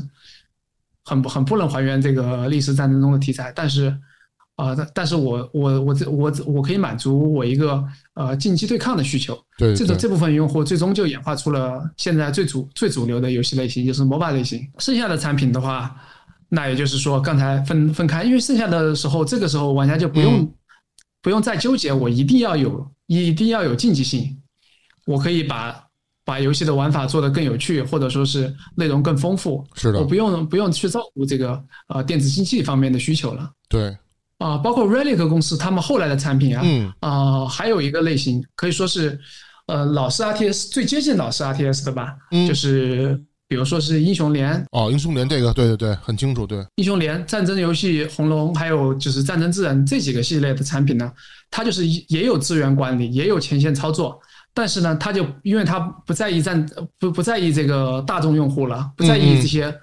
[1.05, 3.97] 很不很不能还原这个历史战争中的题材，但是。
[4.55, 14.61] 啊、但但是我我我这我我可以满足我一个呃竞技对抗的需求，对，对这种这部分用户最终就演化出了现在最主最主流的游戏类型，就是 MOBA 类型。
[14.79, 15.95] 剩下的产品的话，
[16.49, 20.53] 那也就是说刚才分分开，因为剩下的时候，这个时候玩家就不用、嗯
[21.23, 24.37] 不用再纠结，我一定要有一定要有竞技性，
[25.05, 25.81] 我可以把
[26.25, 33.49] 把游戏的玩法做得更有趣，或者说是内容更丰富，是的我，不用不用去照顾这个呃电子竞技方面的需求了。
[33.69, 33.97] 对，
[34.43, 39.17] 啊、包括 Relic 公司他们后来的产品啊，嗯，啊、还有一个类型可以说是，
[39.67, 42.45] 呃，老式 RTS 最接近老式 RTS 的吧，嗯。
[42.45, 51.09] 就是比如说是英雄联、哦，英雄联这个，对对对，很清楚，对，英雄联、战争游戏、红龙，还有就是战争之人这几个系列的产品呢，
[51.49, 54.19] 它就是也有资源管理，也有前线操作，
[54.53, 56.65] 但是呢，它就因为它不在意战
[56.99, 59.73] 不不在意这个大众用户了，不在意这些。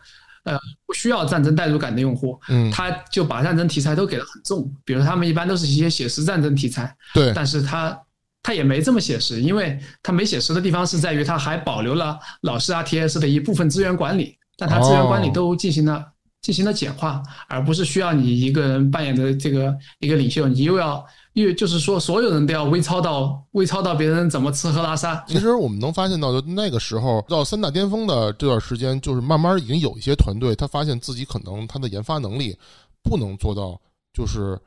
[0.50, 7.96] 呃，不需要战争代入感的用户，嗯，他就把战争题材都给得很重，比如他们一般都是一些写实战争题材，对，但是他
[8.42, 16.04] 他也没这么写实，因为他没写实的地方是在于他还保留了老式 RTS 的一部分资源管理，但他资源管理哦都进行了、
[16.42, 21.06] 进行了简化，而不是需要你一个人扮演的这个一个领袖，你又要
[21.40, 32.56] 又就是说所有人都要微操到微操到别人怎么吃喝拉撒，其实我们能发现到，就那个时候到三大巅峰的这段时间，就是慢慢已经有一些团队，他发现自己可能他的研发能力
[33.02, 33.80] 不能做到，
[34.12, 34.60] 就是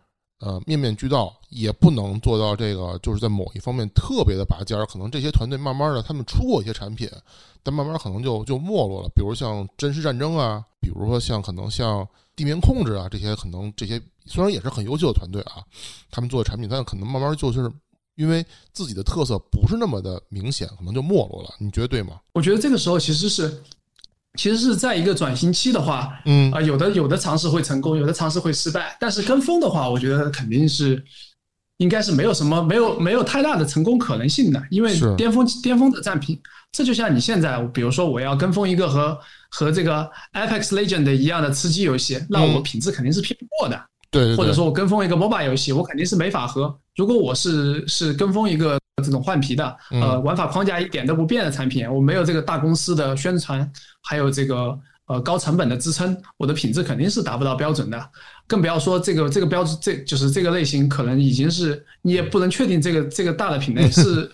[0.44, 4.86] 呃面面俱到，也不能做到这个就是在某一方面特别的拔尖儿。
[4.86, 7.10] 可能这些团队慢慢的他们出过一些产品，
[7.64, 9.10] 但慢慢可能就就没落了。
[9.16, 15.64] 比如像真实战争啊，比如说像可能像地面控制啊这些，可能这些虽然也是很优秀的团队啊，
[16.12, 17.72] 他们做的产品，但可能慢慢就是
[18.16, 21.56] 因为自己的特色不是那么的明显，可能就没落了。
[21.58, 22.20] 你觉得对吗？
[22.34, 23.64] 我觉得这个时候其实是
[24.40, 28.98] 其实是在一个转型期的话，嗯啊、有的有的尝试会成功，有的尝试会失败。
[29.00, 31.04] 但是跟风的话，我觉得肯定是
[31.78, 36.40] 应该是没有什么没有没有太大的成功可能性的，因为巅峰巅峰的战品，
[36.72, 39.18] 这就像你现在，比如说我要跟风一个和
[39.50, 43.80] 和这个 Apex Legend 一样的吃鸡游戏，那我嗯品质肯定是拼不过的。
[44.10, 46.76] 对对对，或者说我跟风一个 MOBA 游戏，我肯定是没法和。
[46.96, 53.70] 如果我是是跟风一个这种换皮的，呃，嗯玩法框架一点都不变的产品，我没有这个大公司的宣传，
[54.04, 54.78] 还有这个
[55.08, 58.10] 呃高成本的支撑，我的品质肯定是达不到标准的。
[58.46, 64.32] 更不要说这个这个标准，这就是这个类型可能已经是你也不能确定这个这个大的品类是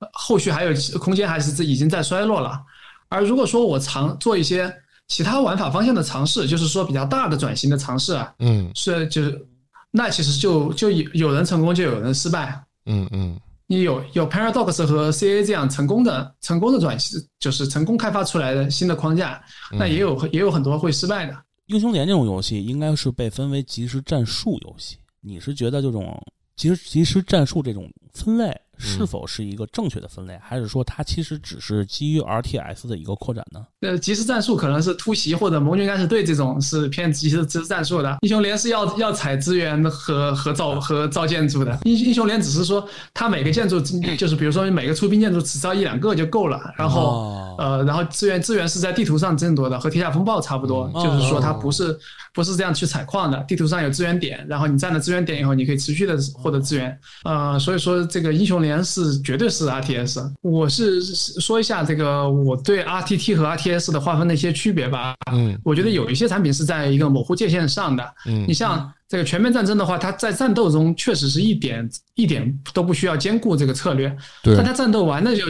[0.00, 2.60] 呃后续还有空间，还是这已经在衰落了。
[3.08, 4.72] 而如果说我尝做一些
[5.08, 9.46] 其他玩法方向的尝试，就是说比较大的转型的尝试啊，嗯是就是
[9.90, 12.62] 那其实就就有有人成功就有人失败。
[12.84, 13.40] 嗯嗯
[13.72, 21.34] 你有有 Paradox 和 CA 这样成功的成功的转型，就是成功开发出来的新的框架，嗯那也有也有很多会失败的。
[21.68, 24.98] 英雄联这种游戏应该是被分为即时战术游戏。
[25.22, 26.22] 你是觉得这种
[26.54, 33.64] 即时即时战术这种分类是否是一个正确的分类，还是说它其实只是基于 RTS 的一个扩展呢？
[33.80, 38.16] 呃，即时战术可能是突袭或者盟军敢死队这种是偏即时即时战术的。
[38.22, 41.78] 英雄联是要要采资源和和造和造建筑的。
[41.84, 47.02] 英英雄联只是说它每个建筑就是比如说每个出兵建筑只造一两个就够了，然后。
[47.02, 51.96] 哦呃，然后资源资源是在地图上争夺的，和铁甲风暴差不多，嗯就是说它不是
[52.32, 53.38] 不是这样去采矿的。
[53.46, 56.98] 地图上有资源点，然后你占了资源点以后，你可以持续的获得资源。
[57.24, 60.32] 呃，所以说这个英雄联是绝对是 RTS。
[60.40, 65.16] 我是说一下这个我对 RTT 和 RTS 的划分的一些区别吧。
[65.32, 68.14] 嗯我觉得有一些产品是在一个模糊界限上的。
[68.26, 75.44] 嗯你像这个全面战争的话，它在战斗中确实是一点一点都不需要兼顾这个策略，对但它战斗完了就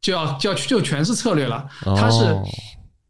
[0.00, 1.68] 就要就要就全是策略了。
[1.84, 2.42] 它是哦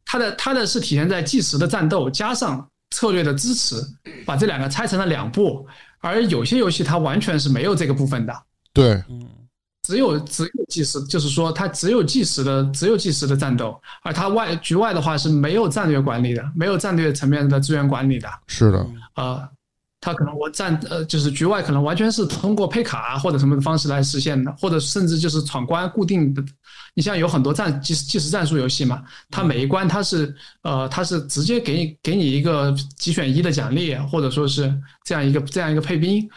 [0.04, 3.76] 它的它的是体现在计时的战斗加上策略的支持，
[4.26, 5.64] 把这两个拆成了两步。
[6.00, 8.32] 而有些游戏它完全是没有这个部分的，
[8.72, 9.20] 对嗯
[9.88, 18.28] 只有只有计时，就是说它只有计时的只有计时的战斗，而它外局外的话是没有战略管理的，没有战略层面的资源管理的。
[18.48, 18.86] 是的，
[19.16, 19.48] 呃，
[19.98, 26.44] 它可能我战呃就是局外可能完全是通过配卡啊或者什么的方式来实现的，或者甚至就是闯关固定的。
[26.94, 30.34] 你像有很多战即时即时战术游戏嘛，它每一关它是
[30.64, 34.70] 呃它是直接给你给你一个几选一的奖励，或者说是
[35.06, 36.28] 这样一个这样一个配兵，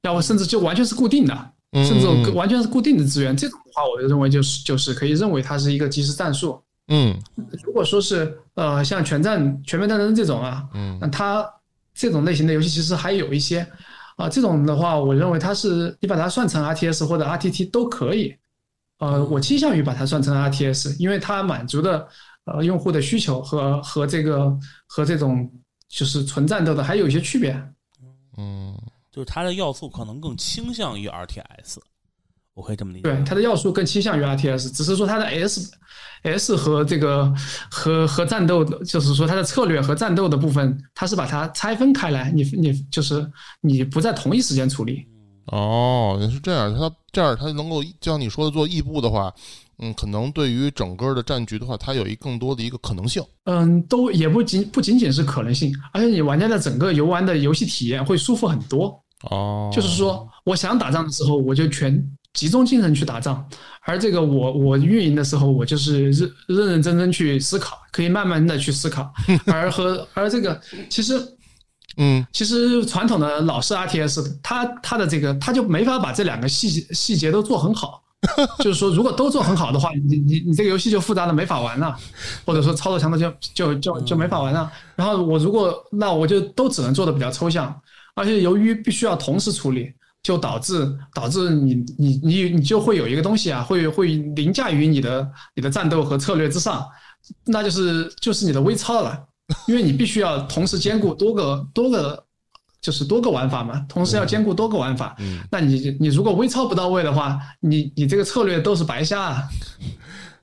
[0.00, 1.52] 要不甚至就完全是固定的，嗯
[1.84, 3.36] 甚至完全是固定的资源。
[3.36, 6.60] 这种的话，我就认为就是就是可以认为它是一个即时战术。
[6.88, 7.18] 嗯
[7.64, 11.44] 如果说是呃像全战全面战争这种啊，嗯那它
[11.94, 13.66] 这种类型的游戏其实还有一些
[14.16, 18.36] 啊、这种的话，我认为它是你把它算成 RTS 或者 RTT 都可以。
[18.98, 22.06] 呃，我倾向于把它算成 RTS，因为它满足的
[22.44, 24.56] 呃用户的需求和和这个
[24.86, 25.50] 和这种
[25.88, 27.60] 就是纯战斗的还有一些区别。
[28.36, 28.72] 嗯
[29.14, 31.76] 就是它的要素可能更倾向于 RTS，
[32.54, 33.02] 我可以这么理解。
[33.02, 35.70] 对，它的要素更倾向于 RTS，只是说它的 S
[36.24, 37.32] S 和这个
[37.70, 43.24] 和和战斗的，就是说它的策略和战斗的部分，它是把它拆分开来，你你就是
[43.60, 45.06] 你不在同一时间处理。
[45.46, 49.32] 哦，是这样，它这样它能够就像你说的做异步的话，
[49.78, 53.22] 嗯，可能对于整个的战局的话，它有一更多的一个可能性。
[53.44, 58.98] 嗯，都也不仅不仅仅是可能性，而且你玩家的整个游玩的游戏体验会舒服很多。
[59.30, 62.02] 哦，就是说，我想打仗的时候，我就全
[62.32, 63.34] 集中精神去打仗；
[63.82, 69.12] 而这个我我运营的时候，我就是认认认真真去思考，可以慢慢的去思考。
[69.46, 71.20] 而和而这个其实
[71.96, 78.00] 嗯其实传统的老式 RTS，它它的这个它就没法把这两个细节细节都做很好。
[78.60, 81.94] 就是说，如果都做很好的话，你你你这个游戏就复杂的没法玩了，
[82.46, 84.72] 或者说操作强度就就就就没法玩了。
[84.96, 87.78] 然后我如果那我就都只能做的比较抽象，
[88.14, 89.92] 而且由于必须要同时处理，
[90.22, 96.86] 就导致导致你你你你就会有一个东西啊，会会凌驾于你的你的战斗和策略之上，
[97.44, 99.22] 那就是就是你的微操了，
[99.66, 102.24] 因为你必须要同时兼顾多个多个。
[102.84, 105.16] 就是多个玩法嘛，同时要兼顾多个玩法。
[105.18, 109.48] 嗯那你你如果微操不到位的话，你你这个策略都是白瞎啊。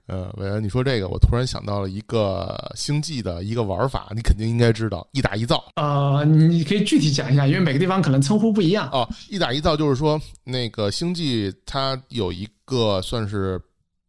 [0.07, 8.89] 呃，伟恩，你说这个，我突然想到了一个星际的一个玩法，你肯定应该知道，一打一造呃，你可以具体讲一下，因为每个地方可能称呼不一样。
[8.91, 13.61] 哦，一打一造就是说，那个星际它有一个算是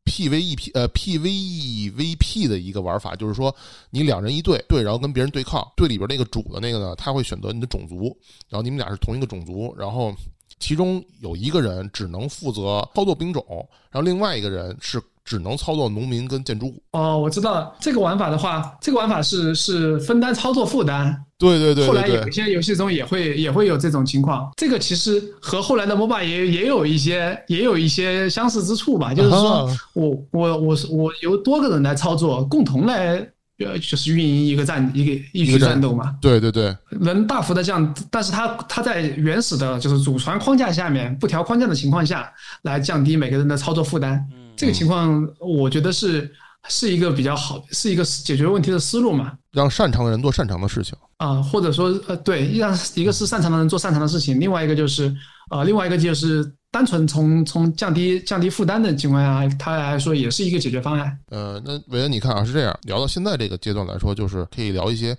[0.05, 3.55] PVEP 呃 PVEVP 的一个玩法，就是说
[3.91, 8.17] 你两人一队，对然后跟别人对抗，队里边那个主的那个呢，他会选择你的种族，
[8.49, 10.13] 然后你们俩是同一个种族，然后
[10.59, 13.45] 其中有一个人只能负责操作兵种，
[13.91, 16.83] 然后另外一个人是只能操作农民跟建筑物。
[16.93, 21.25] 哦，我知道了这个玩法的话，这个玩法是是分担操作负担。
[21.39, 24.49] 对对对后来有一些游戏中也会也会有这种情况。
[24.57, 33.15] 这个其实和后来的 MOBA 也也有一些也有一些相似之处吧，就是说啊我我我是我由多个人来操作，共同来
[33.59, 36.15] 呃就是运营一个战一个一局战战斗嘛。
[36.21, 44.25] 对对对，能大幅的降，但是它它在原始的就是祖传框架下面不调框架的情况下来降低每个人的操作负担。
[44.57, 46.31] 这个情况我觉得是
[46.69, 49.33] 是一个比较好，是一个解决问题的思路嘛。
[49.51, 50.97] 让擅长的人做擅长的事情。
[51.17, 55.15] 啊，或者说呃，对，让一个是擅长的人做擅长的事情，另外一个就是
[55.51, 61.17] 呃，另外一个就是单纯从从降低降低负担的情况下，它来说也是一个解决方案。
[61.31, 65.17] 呃，那韦恩，你看啊，是这样，聊到现在这个阶段来说，就是可以聊一些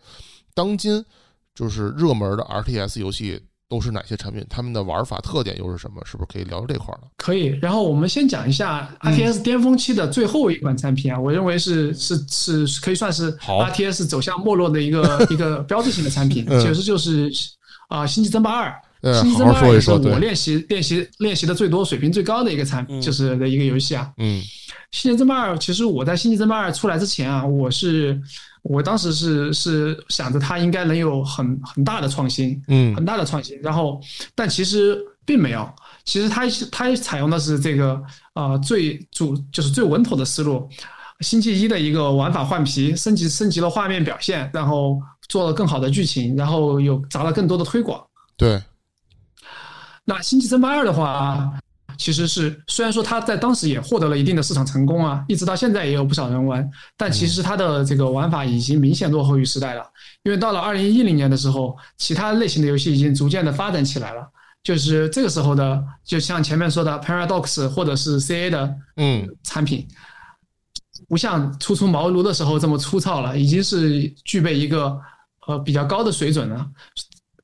[0.54, 1.04] 当今
[1.54, 3.42] 就是热门的 RTS 游戏
[3.74, 6.00] 都是哪些产品，他们的玩法特点又是什么？
[6.06, 7.08] 是不是可以聊到这块儿了？
[7.18, 17.32] 可以，然后我们先讲一下 RTS 巅峰期的最后一款产品啊，我认为是是是是可以算是 RTS 走向没落的一个 一个标志性的产品，嗯其实就是
[17.90, 18.70] 啊，星际争霸二》。
[19.02, 24.10] 呃，星际好争霸二也是我练习练习练习的最多、水平最高的一个产，嗯就是的一个游戏啊。
[24.18, 24.40] 嗯
[24.94, 28.22] 星际争霸二，其实我在星际争霸二出来之前啊，我是
[28.62, 33.60] 我当时是是想着它应该能有很很大的创新，嗯很大的创新。
[33.62, 34.00] 然后，
[34.36, 35.68] 但其实并没有。
[36.06, 38.00] 其实它它采用的是这个
[38.36, 40.70] 呃最主就是最稳妥的思路，
[41.22, 48.00] 星际一的一个玩法换皮，升级升级了画面表现，然后做了更好的剧情，然后有砸了更多的推广。
[48.38, 48.62] 对，
[50.06, 51.52] 那《星际争霸二》的话，
[51.98, 59.84] 其实是虽然说它在当时也获得了一定的市场成功啊，一直到现在也有不少人玩，但其实它的这个玩法已经明显落后于时代了。
[60.24, 64.28] 因为到了二零一零年的时候，其他类型的游戏已经逐渐的发展起来了。
[64.64, 69.86] 就是这个时候的，就像前面说的 Paradox 或者是 CA 的嗯产品，
[71.10, 74.98] 不像初出茅庐的时候这么粗糙了，已经是具备一个
[75.48, 76.66] 呃比较高的水准了。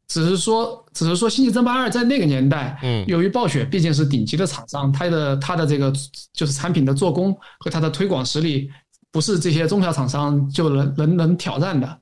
[0.09, 5.93] 只是说，只是说，《星际争霸二》在那个年代，嗯由于暴雪毕竟是顶级的厂商，它的它的这个
[6.33, 8.69] 就是产品的做工和它的推广实力，
[9.11, 11.97] 不是这些中小厂商就能能能挑战的。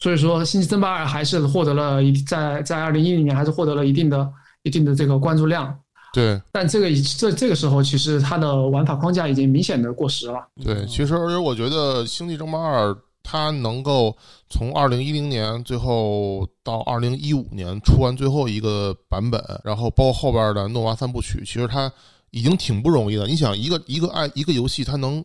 [0.00, 4.28] 所以说，《星际争霸二》还是获得了一在在二零一零年还是获得了一定的
[4.64, 5.72] 一定的这个关注量。
[6.12, 10.46] 对但这个已这这个时候，其实它的玩法框架已经明显的过时了。
[10.64, 12.90] 对，其实而且我觉得《星际争霸二》
[13.24, 14.16] 它能够
[14.48, 21.90] 从二零一零年最后到二零一五年出完最后一个版本，然后包括后边的诺娃三部曲，其实它
[22.30, 23.26] 已经挺不容易的。
[23.26, 25.24] 你想，一个一个爱一个游戏，它能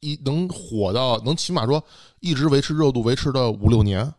[0.00, 1.80] 一能火到能起码说
[2.20, 4.10] 一直维持热度，维持到五六年，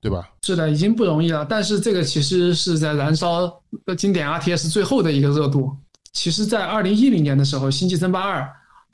[0.00, 0.30] 对吧？
[0.42, 1.46] 是的，已经不容易了。
[1.48, 3.42] 但是这个其实是在燃烧
[3.86, 5.74] 呃经典 RTS 最后的一个热度。
[6.12, 8.42] 其实，在二零一零年的时候，《星际争霸二》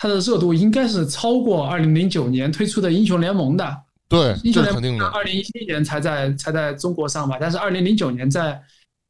[0.01, 3.77] 它的热度应该是超过二零零九年推出的《英雄联盟》的。
[4.09, 5.05] 对，英雄联这肯定的。
[5.05, 8.59] 盟二零一一年才在才在中国上吧，但是二零零九年在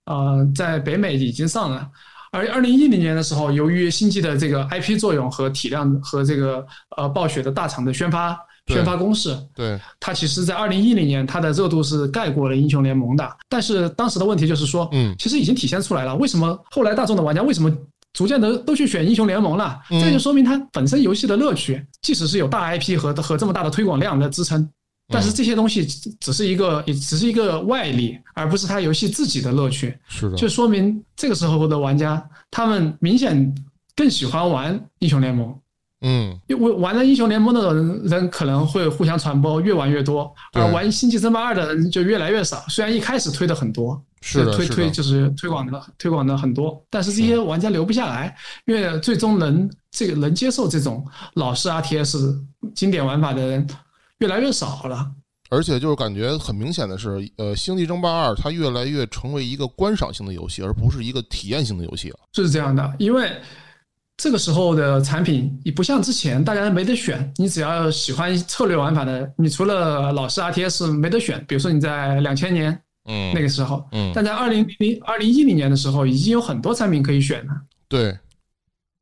[0.06, 1.88] 呃在北美已经上了。
[2.32, 6.66] 而二零一零年的时候，由于星际的这个 IP 作用和体量和这个
[6.96, 8.36] 呃暴雪的大厂的宣发
[8.66, 13.36] 宣发攻势，对，它其实在二零一零年它的热度是盖过了英雄联盟的。
[13.48, 17.72] 但是当时的问题就是说，嗯其实已经体现出来了，为什么后来大众的玩家为什么
[18.12, 19.80] 逐渐的都去选英雄联盟了？
[19.90, 24.68] 嗯这就说明它本身游戏的乐趣，即使是有大 IP 和和这么大的推广量的支撑，
[25.08, 29.96] 但是这些东西只只是一个也只是一个外力，而不是它游戏自己的乐趣。
[30.08, 33.54] 是的，就说明这个时候的玩家，他们明显
[33.94, 35.54] 更喜欢玩英雄联盟。
[36.02, 42.64] 嗯，因为玩了英雄联盟的人人可能会互相传播，越玩越多，而玩星际争霸二的人就越来越少。
[42.68, 52.38] 虽然一开始推的很多，是的，推，推就是推广的推广的很多，但是这些玩家留不下来，因为最终能这个能接受这种老式 RTS
[52.74, 53.66] 经典玩法的人
[54.18, 55.10] 越来越少了。
[55.48, 62.18] 而且就是感觉很明显的是，呃，《星际争霸二》它越来越成为一个观赏性的游戏，而不是一个体验性的游戏了。
[62.30, 63.32] 就是这样的，因为
[64.16, 67.32] 这个时候的产品也不像之前，大家没得选。
[67.36, 71.44] 你只要喜欢策略玩法的，你除了老式 RTS 没得选。
[71.48, 77.52] 比如说你在两千年嗯，那个时候，嗯，但在二零零二零一零年的时候，已经有很多产品可以选了。
[77.88, 78.16] 对，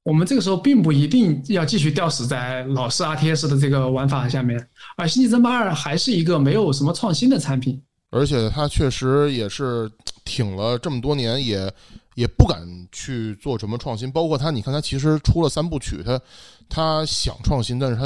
[0.05, 4.59] 我们这个时候并不一定要继续吊死在老式 RTS 的这个玩法下面，
[4.97, 7.83] 而《星际争霸二》还是一个没有什么创新的产品。
[8.11, 9.91] 而且它确实也是
[10.25, 11.71] 挺了这么多年，也
[12.15, 14.11] 也不敢去做什么创新。
[14.11, 16.19] 包括它，你看它其实出了三部曲，它
[16.71, 18.05] 它想创新，但是它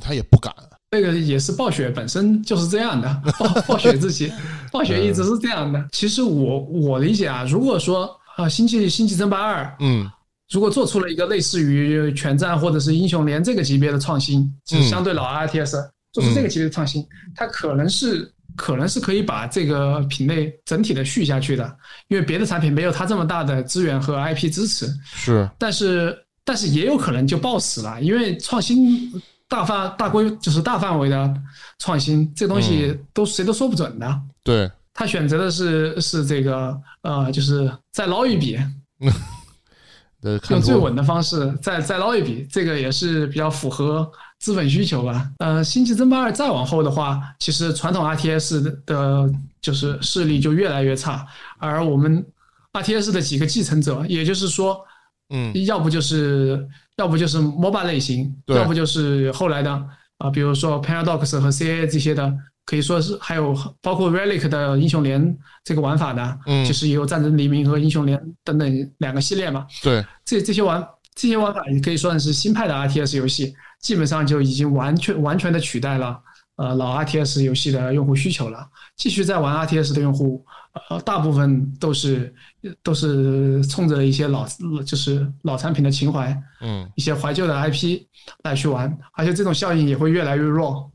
[0.00, 0.54] 它也不敢。
[0.92, 4.30] 这个也是暴雪本身就是这样的， 暴暴雪自己，
[4.70, 5.82] 暴雪一直是这样的。
[5.90, 8.04] 其实我我理解啊，如果说
[8.36, 10.08] 啊，《星际星际争霸二》嗯
[10.50, 15.78] 如果做出了一个类似于全战或者是英雄联这个级别的创新，就是相对老 RTS
[16.12, 17.02] 做出这个级别的创新，
[17.34, 21.74] 它可能是可能是可以把这个品类整体的续下去的，
[22.08, 24.86] 因为别的产品没有它这么大的资源和 IP 支持。
[25.02, 26.14] 是，但是
[26.44, 29.10] 但是也有可能就爆死了，因为创新
[29.52, 31.34] 大范大规就是大范围的
[31.78, 34.20] 创新，这东西都谁都说不准的。
[34.42, 38.58] 对，他选择的是是这个呃，就是再捞一笔，
[40.48, 45.30] 用最稳的方式再再捞一笔，这个也是比较符合资本需求吧。
[45.38, 49.30] 呃，星际争霸二再往后的话，其实传统 RTS 的的
[49.60, 51.26] 就是势力就越来越差，
[51.58, 52.24] 而我们
[52.72, 54.82] RTS 的几个继承者，也就是说，
[55.28, 55.52] 嗯。
[55.66, 56.66] 要不就是
[56.96, 59.70] 要不就是 MOBA 类型，要不就是后来的
[60.18, 62.32] 啊、比如说 Paradox 和 CA 这些的，
[62.64, 69.66] 可以说是还有包括 Relic 的英雄联这个玩法的，嗯就是也有战争黎明和英雄联等等两个系列嘛。
[69.82, 70.86] 对，这这些玩
[71.16, 76.16] 这些玩法也可以算是新派的 RTS 游戏，基本上就已经完全完全的取代了
[76.54, 78.64] 呃老 RTS 游戏的用户需求了。
[78.96, 80.44] 继续在玩 RTS 的用户，
[80.88, 82.34] 呃，大部分都是
[82.82, 84.46] 都是冲着一些老
[84.86, 88.00] 就是老产品的情怀，嗯一些怀旧的 IP
[88.44, 90.90] 来去玩，而且这种效应也会越来越弱。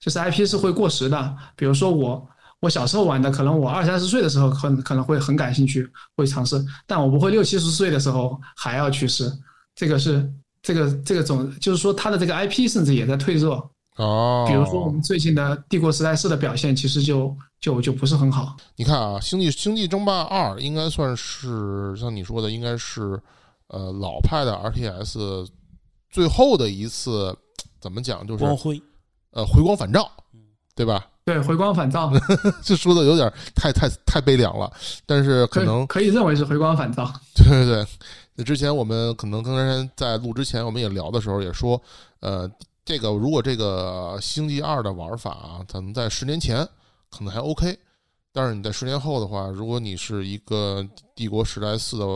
[0.00, 2.28] 就是 IP 是会过时的，比如说我
[2.60, 9.30] 我小时候玩的，可能我二三十岁的时候可能可能会很感兴趣，会尝试，但我不会六七十岁的时候还要去试。
[9.74, 10.28] 这个是
[10.62, 13.62] 这个这个总，就是说它的这个 IP 甚至也在退热。
[13.96, 18.56] 哦，比如说我们最近的《帝国时代四》的表现，其实就就就不是很好。
[18.76, 23.20] 你看啊，《星际星际争霸二》应该算是像你说的，应该是
[23.68, 25.48] 呃老派的 RTS
[26.10, 27.36] 最后的一次
[27.80, 28.80] 怎么讲，就是光辉，
[29.32, 30.10] 呃回光返照，
[30.74, 31.06] 对吧？
[31.24, 32.12] 对，回光返照，
[32.62, 34.70] 这说的有点太太太悲凉了，
[35.06, 37.10] 但是可能可以认为是回光返照。
[37.34, 37.86] 对 对对，
[38.36, 41.80] 那之前我们可能刚才在录之前，我们也聊的时候也说，
[42.20, 42.48] 呃，
[42.86, 46.66] 这个如果这个星际二的玩法啊，可能在十年前
[47.10, 47.76] 可能还 OK，
[48.32, 52.06] 但是你在十年后的话，如果你是一个帝国时代四的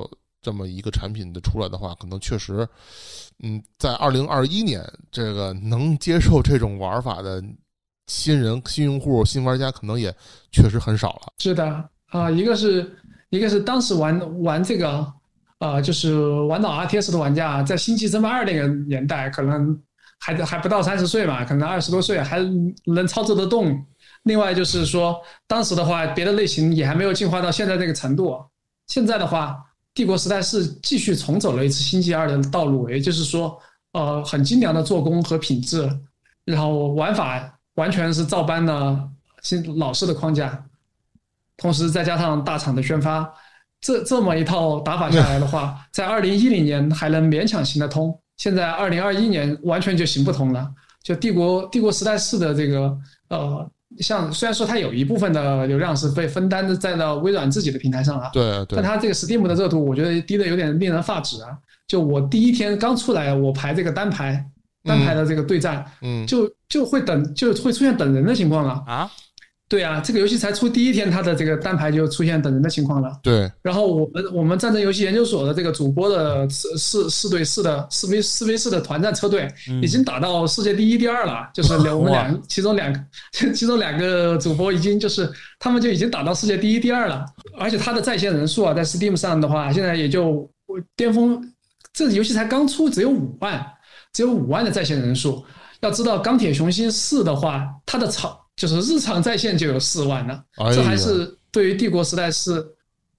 [0.41, 2.67] 这么一个产品的出来的话，可能确实，
[3.43, 7.43] 嗯，在二零二一年这个能接受这种玩法的
[8.07, 10.15] 新人、新用户、新玩家可能也
[10.53, 11.33] 确实很少了。
[11.39, 12.97] 是的啊、一个是
[13.31, 15.05] 一个是当时玩玩这个
[15.59, 19.79] 呃，就是玩到 RTS 的玩家，在《星际争霸二》那个年代，可能
[20.21, 22.39] 还还不到三十岁嘛，可能二十多岁还
[22.85, 23.85] 能操作得动。
[24.25, 28.39] 另外就是说，当时的话，别的类型也还没有进化到现在这个程度。
[28.89, 29.57] 现在的话，
[29.95, 33.59] 帝国时代是继续重走了一次星际二的道路，也就是说，
[33.93, 35.89] 呃，很精良的做工和品质，
[36.45, 39.09] 然后玩法完全是照搬了
[39.41, 40.63] 新老式的框架，
[41.57, 43.33] 同时再加上大厂的宣发，
[43.81, 50.67] 这这么一套打法下来的话，在二零一零年还能勉强行得通，现在二零二一年完全就行不通了。
[51.03, 52.97] 就帝国帝国时代四的这个
[53.29, 61.51] 呃，像虽然说它有一部分的流量是被分担的在了微软自己的平台上啊，对对但，它这个 Steam 的热度，我觉得低的有点令人发指啊！
[61.87, 64.43] 就我第一天刚出来，我排这个单排
[64.85, 68.83] 单排的这个对战，嗯，就就会等就会出现等人的情况了。
[68.87, 69.11] 啊，
[69.71, 73.09] 对啊，这个游戏才出第一天，它的这个单排就出现等人的情况了。
[73.23, 81.49] 对，然后我们我们战争游戏研究所的这个主播的四四四对四的四 v 四 v 四的团战车队，嗯已经打到世界第一、第二了。
[81.55, 83.01] 就是 两我们两其中两个
[83.55, 87.25] 其中两个主播已经就是他们就已经打到世界第一、第二了。
[87.57, 90.51] 而且他的在线人数啊，在 Steam 上的话，现在也就
[90.97, 91.41] 巅峰，
[91.93, 93.65] 这游戏才刚出，只有五万，
[94.13, 95.45] 只有五万的在线人数。
[95.81, 100.45] 要知道，《钢铁雄心四》的话，它的场就是日常在线就有四万了。
[100.57, 102.63] 哎呀这还是对于帝国时代是，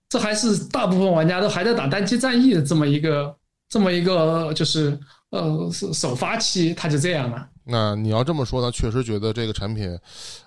[0.07, 3.35] 这还是大部分玩家都还在打单机战役的这么一个
[3.67, 4.95] 这么一个就是
[5.31, 7.47] 呃首首发期，它就这样了。
[7.63, 9.97] 那你要这么说呢，确实觉得这个产品，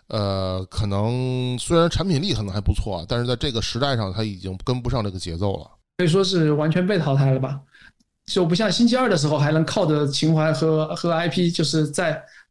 [0.07, 5.68] 呃，可能虽然产品力可能还不错啊，但是在这个时代上，它已经跟不上这个节奏了。
[5.99, 7.61] 可以说是完全被淘汰了吧？
[8.26, 11.90] 就不像星期二的时候还能靠着情怀和和 IP，，就是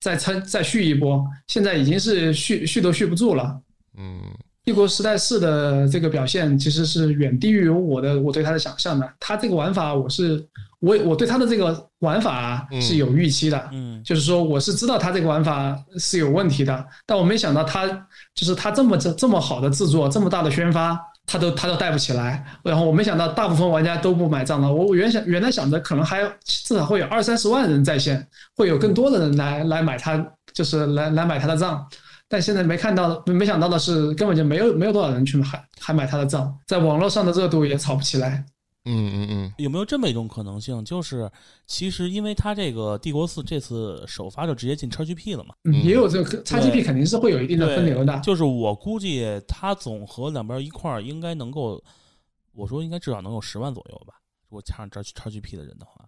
[0.03, 3.57] 再再撑再续一波，现在已经是续续都续不住了。
[3.97, 4.19] 嗯，
[4.65, 9.09] 帝国时代四的这个表现其实是远低于我的我对它的想象的。
[9.17, 10.45] 它这个玩法，我是
[10.81, 17.87] 我我对它的这个玩法是有预期的，嗯就是说我是知道它这个玩法是有问题的，但我没想到它
[18.35, 22.45] 就是它这么这这么好的制作，这么大的宣发，他都他都带不起来。
[22.63, 24.71] 然后我没想到大部分玩家都不买账了。
[24.71, 31.86] 我我原想原来想着可能还至少会有二三十万人在线，会有更多的人来来买他，就是来来买他的账。
[32.30, 35.45] 但现在没看到，没想到的是，根本就没有没有多少人去买，
[35.80, 38.43] 还买他的账，在网络上的热度也炒不起来。
[38.86, 41.31] 嗯嗯嗯，有没有这么一种可能性，就是
[41.65, 45.55] 其实因为它这个帝国四这次首发就直接进 XGP 了嘛？
[45.63, 48.19] 嗯，嗯也有这个 XGP 肯定是会有一定的分流的。
[48.19, 51.81] 就是我估计它总和两边一块儿应该能够，
[52.53, 54.15] 我说应该至少能有十万左右吧。
[54.49, 56.05] 如果加上 X XGP 的人的话，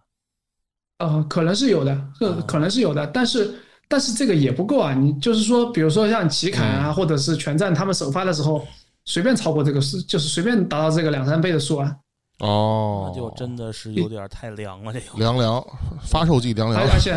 [0.98, 3.54] 呃，可能是有的，呃哦，可能是有的，但是
[3.88, 4.92] 但是这个也不够啊。
[4.94, 8.66] 你就是说，比如说像极砍啊，或者是全站，他们首发的时候
[9.06, 11.96] 随便超过这个数，就是随便达到这个两三倍的数啊。
[12.40, 14.92] 哦，那就真的是有点太凉了。
[14.92, 15.64] 这个，凉凉，
[16.02, 16.82] 发售季凉凉。
[16.82, 17.14] 而而且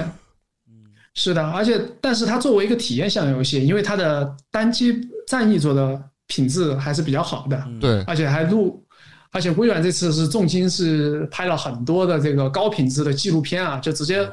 [0.68, 8.82] 嗯是的，而且但是它作为一个体验向游戏，因为它的单机战役做的品质还是比较好的，嗯，对，而且还录，
[9.32, 14.26] 而且微软这次是重金是拍了很多的这个高品质的纪录片啊，就直接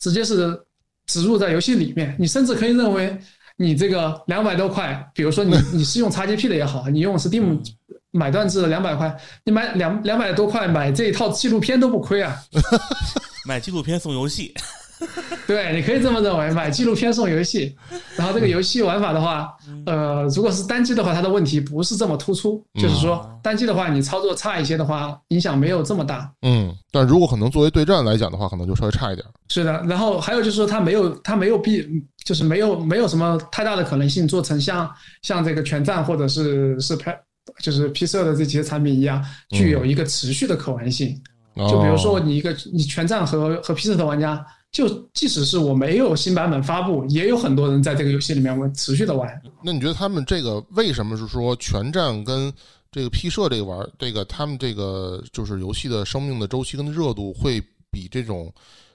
[0.00, 0.60] 直接是
[1.06, 2.16] 植入在游戏里面。
[2.18, 3.16] 你甚至可以认为，
[3.56, 7.58] 你这个两百多块，比如说你 你是用 XGP 的也好，你用 Steam
[8.10, 12.36] 买断制的两百块，你买两两百多块买这一套纪录片都不亏啊。
[13.46, 14.54] 买纪录片送游戏，
[15.46, 17.74] 对，你可以这么认为，买纪录片送游戏。
[18.16, 19.52] 然后这个游戏玩法的话，
[19.86, 26.30] 呃，如果是单机的话，它的问题不是这么突出，就是说单机的话，你操作差一些的话，影响没有这么大。
[26.42, 29.26] 嗯，但如果可能作为对战来讲的话，可能就稍微差一点。
[29.48, 31.86] 是的，然后还有就是说，它没有，它没有必，
[32.24, 34.90] 就是没有没有什么太大的可能性做成像
[35.22, 37.18] 像这个全战或者是是拍
[37.60, 41.20] 就是 P 社的这些产品一样，具有一个持续的可玩性。
[41.68, 44.42] 就比如说哦你一个你全站和和 P 社的玩家，
[44.72, 49.30] 就即使是我没有新版本发布，也有很多人在这个游戏里面玩持续的玩。
[49.62, 52.52] 那你觉得他们这个为什么是说全站跟
[52.90, 58.52] 这个 P 社这个玩儿这个他们这个就是游戏的生命的周期跟热度会比这种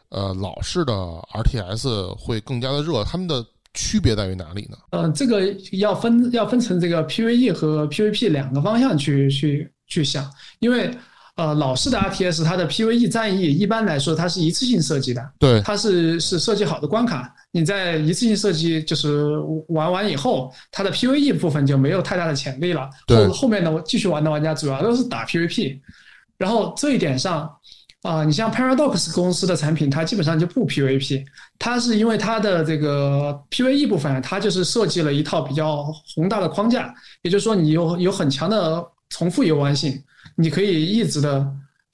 [0.09, 3.03] 呃老式的 RTS 会更加的热？
[3.03, 4.77] 他们的区别在于哪里呢？
[4.89, 10.27] 呃，这个要分要分成这个 PVE 和 PVP 两个方向去去去想，
[10.59, 10.91] 因为
[11.37, 19.37] 呃老式的 RTS 它的 PVE 战役一般来说它是一次性设计的，对，它是是设计好的关卡，你在一次性设计就是
[19.69, 22.89] 玩完以后，它的 PVE 部分就没有太大的潜力了。
[23.05, 23.25] 对。
[23.27, 25.79] 后后面的继续玩的玩家主要都是打 PVP，
[26.37, 27.49] 然后这一点上，
[28.01, 31.23] 啊、你像 Paradox 公司的产品，它基本上就不 PVP，
[31.59, 35.83] 它是因为它的这个 PVE 部分，它就是设计了一套比较
[36.15, 40.01] 宏大的框架，也就是说你有有很强的重复游玩性，
[40.37, 41.45] 你可以一直的，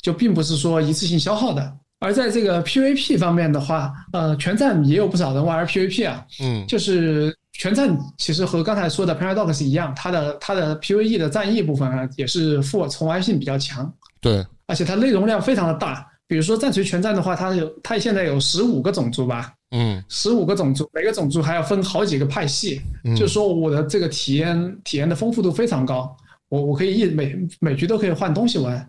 [0.01, 1.75] 就并不是说一次性消耗的。
[1.99, 13.89] 而在这个 PVP 方面的话，呃，全站也有不少人玩 PVP 啊，嗯就是全站其实和刚才说的 Paradox 一样，它的它的 PVE 的战役部分啊，也是复重玩性比较强。
[14.19, 16.05] 对，而且它内容量非常的大。
[16.25, 26.13] 比如说战锤全战的话，它有它现在有十五个种族吧，嗯十五个种族，每个种族还要分好几个派系，嗯就是说我的这个体验体验的丰富度非常高，
[26.53, 28.87] 我我可以一每每局都可以换东西玩，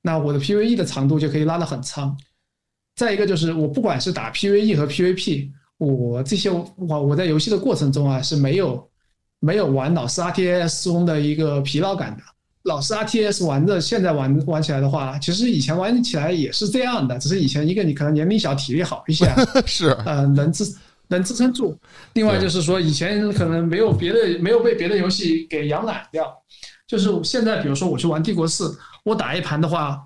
[0.00, 2.16] 那我的 PVE 的长度就可以拉得很长。
[2.96, 8.90] 再一个就是我不管是打 PVE 和 PVP，我这些我我在游戏的过程中啊是没有
[9.40, 12.22] 没有玩老式 RTS 中的一个疲劳感的。
[12.62, 19.36] 老式 RTS 玩的，现在玩玩起来的话，其实以前玩起来也是这样的，只是以前一个你可能年龄小，体力好一些啊，
[19.66, 20.64] 是，呃，能支
[21.08, 21.76] 能支撑住。
[22.14, 26.34] 另外就是说，以前可能没有别的，没有被别的游戏给养懒掉。
[26.86, 29.98] 就是现在，比如说我去玩帝国四，我打一盘的话，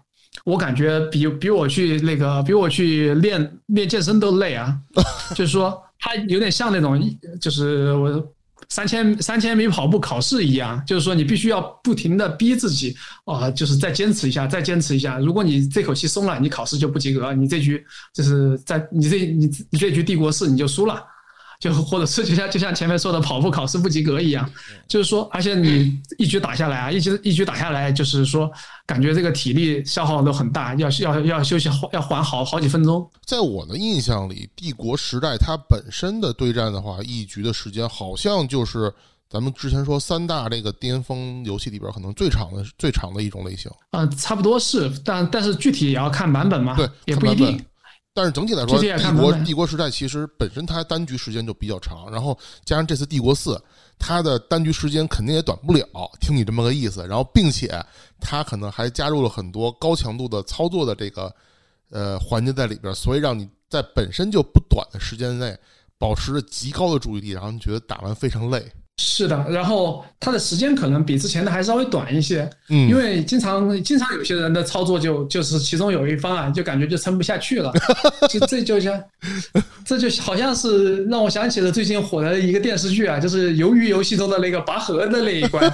[0.45, 4.77] 我感觉比比我去那个比我去练练健身都累啊。
[5.35, 7.01] 就是说，它有点像那种，
[7.41, 8.33] 就是我
[8.69, 15.19] 三千三千米跑步考试一样，就是说你必须要不停的逼自己啊、就是再坚持一下，再坚持一下。
[15.19, 21.03] 如果你这口气松了，你考试就不及格，你这局就是在你这你你这局帝国四你就输了。
[21.67, 24.49] 就或者是就像就像前面说的跑步考试不及格一样，
[24.87, 28.51] 就是说，而且你一局打下来啊，一局一局打下来，就是说，
[28.87, 33.09] 感觉这个体力消耗都很大，要要要休息要缓好好几分钟。
[33.25, 38.93] 在我的印象里，帝国时代它本身的对战的话，一局的时间好像就是
[39.29, 43.69] 咱们之前说三大这个巅峰游戏里边可能最长的最长的一种类型。
[43.91, 47.61] 嗯、差不多是，但但是具体也要看版本嘛，对也不一定。
[48.17, 53.63] 但是整体来说，帝国帝国时代其实本身它单局时间就比较长，然后加上这次帝国四，
[53.99, 55.87] 它的单局时间肯定也短不了。
[56.19, 57.79] 听你这么个意思，然后并且
[58.19, 61.31] 它可能还加入了很多高强度的操作的这个
[61.91, 65.55] 呃环节在里边，所以让你在本身就不短的时间内
[65.99, 68.65] 保持着极高的注意力，然后你觉得打完非常累。
[68.99, 77.71] 是的，然后它的时间可能比之前的还稍微短一些，嗯，因为经常经常有些人的操作就就是其中有一方啊，就感觉就撑不下去了，
[78.31, 78.99] 就这就像
[79.85, 85.71] 这就好像是让我想起了最近火的一个电视剧啊，就是鱿鱼游戏中的那个拔河的那一关。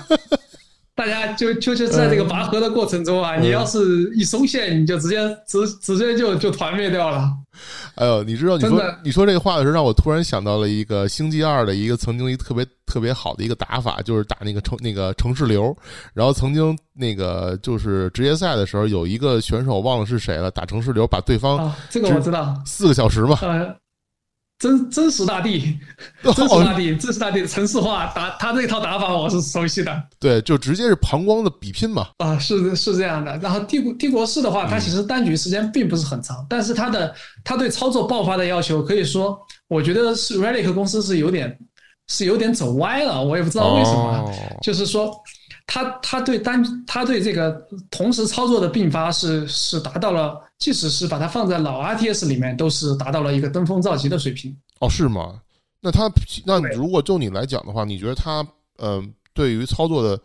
[1.03, 7.29] 大家就就就在这个拔河的过程中啊，你要是一松懈，你就直接直直接就就团灭掉了。
[7.97, 15.77] 哎呦，你知道你说你说这个话的时候，让我突然想到了一个《星际二》的一个曾经一特别特别好的一个打法，就是打那个城那个城市流。
[16.15, 23.75] 然后曾经那个就是职业赛的时候，有一个选手忘了是谁了，打城市流把对方啊，这个我知道，四个小时嘛，呃，
[24.63, 25.77] 真 真实大地，
[26.37, 30.03] 真实大地，真实大地城市化打他这套打法我是熟悉的。
[30.21, 32.07] 对，就直接是膀胱的比拼嘛。
[32.19, 33.37] 啊，是是这样的。
[33.39, 39.37] 然后帝国帝国四的话，它其实单局时间并不是很长，但是它的它对操作爆发的要求，可以说，
[39.67, 41.59] 我觉得是 Relic 公司是有点
[42.07, 44.19] 是有点走歪了，我也不知道为什么。
[44.19, 44.33] 哦
[44.63, 45.13] 就是说，
[45.67, 47.51] 他他对单他对这个
[47.91, 54.57] 同时操作的并发是是达到了，即使是把它放在老 RTS 里面，都是达到了一个登峰造极的水平。
[54.81, 55.41] 哦，是吗？
[55.81, 56.11] 那他
[56.45, 58.47] 那如果就你来讲的话，你觉得他
[58.79, 59.03] 呃
[59.35, 60.21] 对于操作的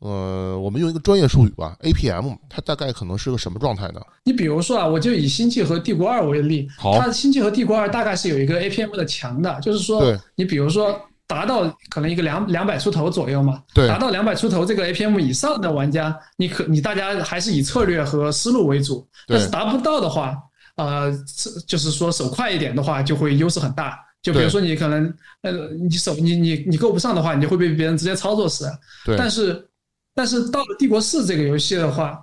[0.00, 4.00] 呃，我们用一个专业术语吧，APM，它大概可能是个什么状态呢？
[4.24, 10.98] 你比如说啊，我就以星际和帝国二为例，好它星际和帝国二大概是有一个 APM 的墙的，就是说对，你比如说
[11.30, 13.86] 达到可能一个两两百出头左右嘛，对。
[13.86, 20.36] 达到两百出头这个 APM 以上的玩家，你可你大家还是以策略和思路为主，但是达不到的话，
[20.74, 23.96] 呃，是就是说手快一点的话，就会优势很大。
[24.22, 25.52] 就比如说你可能呃，
[25.88, 28.68] 你手你你你够不上的话，你就会被别人直接操作死。
[29.04, 29.68] 对，但是
[30.12, 32.20] 但是到了帝国四这个游戏的话，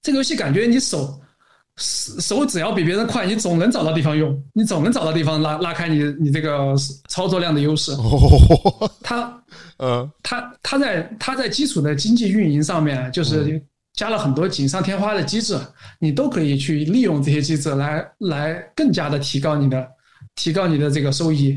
[0.00, 1.20] 这个游戏感觉你手
[1.78, 6.74] 手手只要比别人快，你总能找到地方用，你总能找到地方拉拉开你你这个
[7.08, 7.92] 操作量的优势。
[7.92, 9.42] 哦，它
[9.78, 13.62] 嗯它它在它在基础的经济运营上面，就是
[13.94, 15.56] 加了很多锦上添花的机制，
[16.00, 19.88] 你都可以去利用这些机制来来更加的提高你的
[20.34, 21.56] 提高你的这个收益。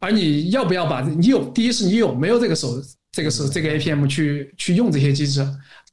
[0.00, 5.46] 而你要不要把你有第一是你有没有这个手这个是这个 APM 去去用这些机制，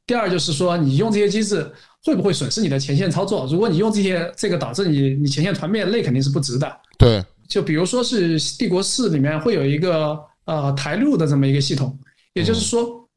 [0.08, 1.72] 第二就是说你用这些机制
[2.04, 3.48] 会不会损失你的前线操作？
[3.52, 6.78] 如果你用这些这个导致你你前线团灭，那肯定是不值的。
[6.98, 11.98] 对，就比如说是帝国四里面会有一个呃台路的这么一个系统，
[12.34, 13.08] 也就是说，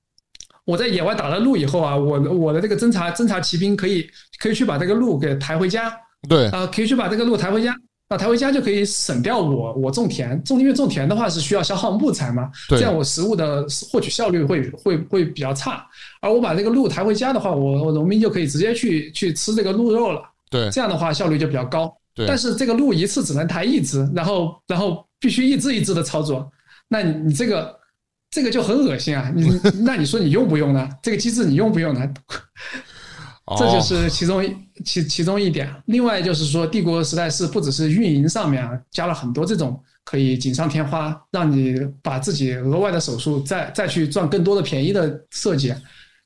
[0.64, 4.09] 我在野外打了路以后啊，我我的这个侦察侦察骑兵可以
[4.39, 5.93] 可以去把这个路给抬回家
[6.28, 7.74] 对，啊、可以去把这个路抬回家。
[8.15, 15.85] 啊，抬回家就可以省掉我我种田种，因为种田的话是需要消耗木材嘛，对这样我食物的获取效率会会会比较差。
[16.21, 21.93] 而我把这个鹿抬回家的话，我我农民就可以直接去去吃这个鹿肉了，对，这样的话效率就比较高。
[22.15, 26.49] 对，但是这个鹿一次只能抬一只，然后然后必须一只一只的操作，
[26.89, 27.77] 那你你这个
[28.31, 29.33] 这个就很恶心啊！
[29.35, 30.89] 你那你说你用不用呢？
[31.03, 32.09] 这个机制你用不用呢？
[33.59, 35.70] 这就哦是其中一其其中一点。
[35.86, 45.74] 另外就是说，帝国时代是不只是运营上面啊，加了很多这种可以锦上添花，让你把自己额外的手术再再去赚更多的便宜的设计。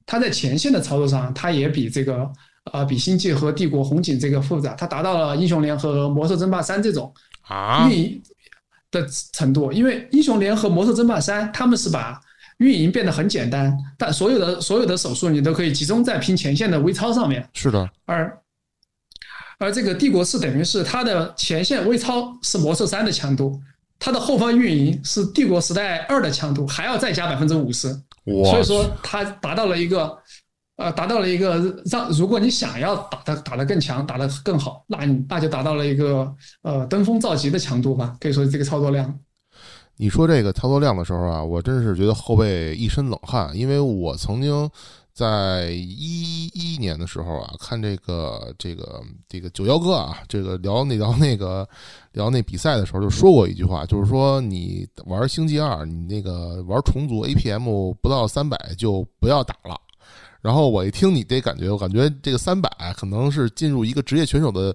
[0.06, 2.30] 它在前线的操作上，它也比这个
[2.72, 7.12] 呃比星际和帝国红警这个复杂，它达到了英雄联和魔兽争霸三这种
[7.42, 8.22] 啊运营
[8.92, 9.72] 的程度。
[9.72, 12.20] 因为英雄联合魔兽争霸三，他们是把
[12.59, 18.38] 运营变得很简单，但所有的所有的手术你都可以集中在拼前线的微操上面，是的，而
[19.59, 23.61] 而这个帝国是等于是它的前线微操是魔兽三的强度，
[23.98, 27.88] 它的后方运营是帝国时代二的强度，还要再加百分之五十。
[28.24, 30.16] 哇，所以说它达到了一个，
[30.76, 39.18] 呃，达到了一个让如果你想要打的打得更强，打得更好，那你那就达到了一个呃登峰造极的强度吧，可以说这个操作量。
[40.01, 44.70] 你说这个操作量的时候啊，我真是觉得后背一身冷汗，因为我曾经
[45.12, 51.68] 在一一年的时候啊，看这个这个这个九幺哥啊，这个聊那聊那个
[52.12, 59.76] 聊那比赛的时候，就说过一句话，就是说你玩星际二，你那个玩虫族 APM 不到三百就不要打了。
[60.40, 64.72] 然后我一听你这感觉，我感觉这个三百可能是进入一个职业选手的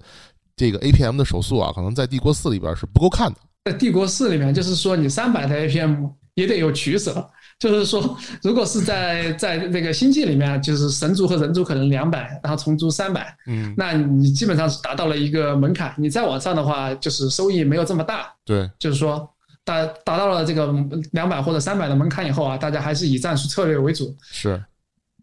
[0.54, 3.38] 这个 APM 的手速啊，可能在帝国四里边是不够看的。
[3.64, 7.26] 在帝国四里面，就是说你三百的 APM 也得有取舍，
[7.58, 15.94] 就是说，如果是在在那个星际里面，就是神族和人族可能两百，然后虫族三百，嗯，那你基本上是达到了一个门槛。
[15.96, 19.26] 你再往上的话，就是收益没有这么大，对，就是说
[19.64, 20.70] 达达到了这个
[21.12, 24.14] 两百或者三百的门槛以后啊，大家还是以战术策略为主。
[24.30, 24.62] 是，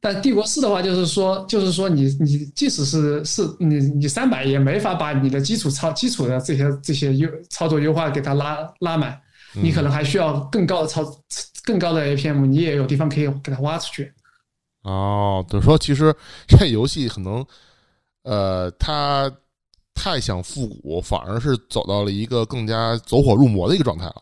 [0.03, 9.11] 但帝国四的话，就是说，就是说你你即使是是你你三百也没法把你的基础操基础的这些这些优操作优化给它拉拉满，
[9.55, 11.05] 嗯你可能还需要更高的操
[11.63, 14.11] 更高的 APM，你也有地方可以给它挖出去。
[14.81, 16.11] 哦，等于说，其实
[16.49, 17.45] 这游戏可能，
[18.23, 19.31] 呃，它
[19.93, 24.15] 太想复古，反而是走到了一个更加走火入魔的一个状态了。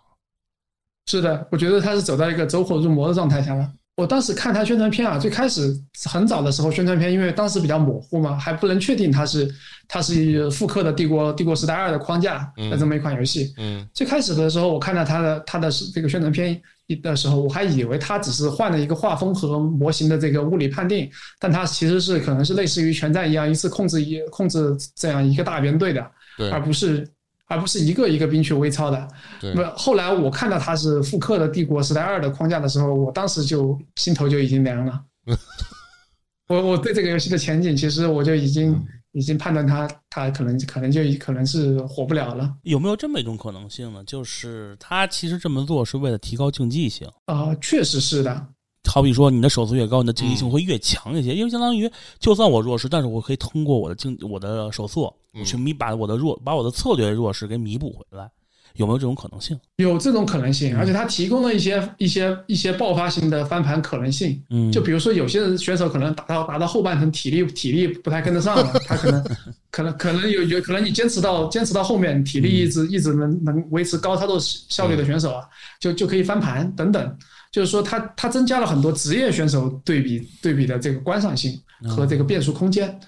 [1.05, 3.71] 是的，我觉得它是走到一个走火入魔的状态下了。
[3.99, 5.75] 我当时看他宣传片啊，最开始
[6.09, 9.53] 很早的时候宣传片，因为当时比较模糊嘛，还不能确定它是
[9.89, 13.53] 它是复刻的帝国帝国时代二的框架的这么一款游戏。
[13.57, 16.59] 嗯最开始的时候，我看到它的它的这个宣传片
[17.03, 26.05] 的时候，我还以为它只是换了一个画风和模型的这个物理判定，但它其实是可能是类似于全战一样，一次控制一控制这样一个大编队的，
[26.37, 27.05] 对而不是
[27.49, 29.07] 而不是一个一个兵去微操的。
[29.41, 35.01] 对那后来我看到他是复刻的帝国时代二的框架的时候，我当时就心头就已经凉了。
[36.47, 42.51] 我我对这个游戏的前景，其实我就已经嗯已经判断他，他可能可能就可能是火不了了。
[42.63, 44.03] 有没有这么一种可能性呢？
[44.05, 47.07] 就是他其实这么做是为了提高竞技性。
[47.25, 48.47] 啊、确实是的，
[48.89, 58.29] 好比说，你的手速越高，你的竞技性嗯会越强一些，因为相当于就算我弱势，但是我可以通过我的竞我的手速，嗯我去弥把我的弱把我的策略弱势给弥补回来，
[58.75, 59.59] 有没有这种可能性？
[59.77, 64.41] 有这种可能性，嗯而且它提供了一些一些一些爆发性的翻盘可能性。
[64.49, 69.23] 嗯，就比如说，有些人选手可能打到打到后半程，体力体力不太跟得上了， 他可能
[69.71, 75.43] 可能可能有有可能你坚持到坚持到后面，体力一直一直能能维持高操作效率的选手啊，
[75.79, 77.17] 就就可以翻盘等等。
[77.51, 82.99] 就是说它，它增加了很多职业选手对比对比的这个观赏性和这个变数空间。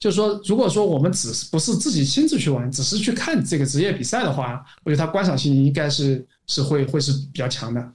[0.00, 7.92] 就是说，如果说我们只是不是自己亲自去玩，只是去看这个职业比赛的话，我觉得它观赏性应该是是会会是比较强的。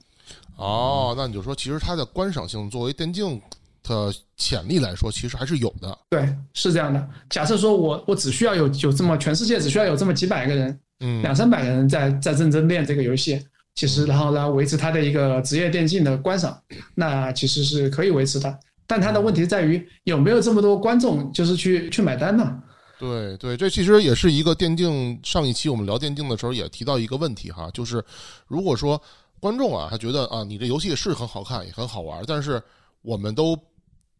[0.56, 3.40] 哦，那你就说，其实它的观赏性作为电竞
[3.82, 5.98] 的潜力来说，其实还是有的。
[6.10, 7.08] 对，是这样的。
[7.30, 13.42] 假设说我我只需要有有这么全世界只需要有这么几百个人，嗯，两三百个人在在认真练这个游戏，
[13.74, 16.62] 其实然后来维持它的一个职业电竞的观赏，
[16.94, 18.58] 那其实是可以维持的。
[18.86, 22.62] 但它的问题在于有没有这么多观众就是去去买单呢？
[22.98, 25.18] 对对，这其实也是一个电竞。
[25.22, 28.02] 上一期我们聊电竞的时候也提到一个问题哈，就是
[28.46, 29.00] 如果说
[29.40, 32.62] 观众啊，他觉得啊，你这游戏是很好看，也很好玩，但是
[33.02, 33.58] 我们都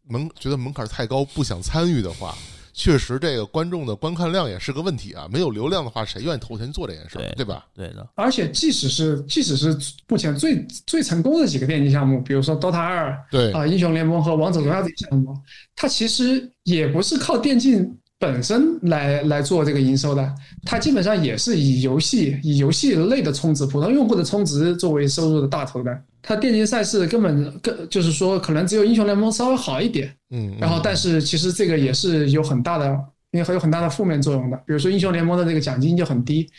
[0.07, 2.35] 门觉得门槛太高，不想参与的话，
[2.75, 5.27] 确实这个观众的观看量也是个问题啊。
[5.31, 7.65] 没有流量的话，谁愿意投钱做这件事儿，对对吧？
[7.73, 9.75] 对的，而且即使是即使是
[10.09, 15.33] 目前最最成功的几个电竞项目，比如说 DOTA 二对啊、英雄联盟和王者荣耀这些项目，
[15.75, 25.97] 它其实也不是靠电竞本身来来做这个营收的，它基本上也是以游戏以游戏类的充值、普通用户的充值作为收入的大头的。
[26.27, 32.87] 它电竞赛事根本更就是说，可能只有英雄联盟稍微好一点，嗯，然后，但是其实这个也是有很大的，
[33.29, 34.57] 因为还有很大的负面作用的。
[34.65, 36.49] 比如说英雄联盟的这个奖金就很低，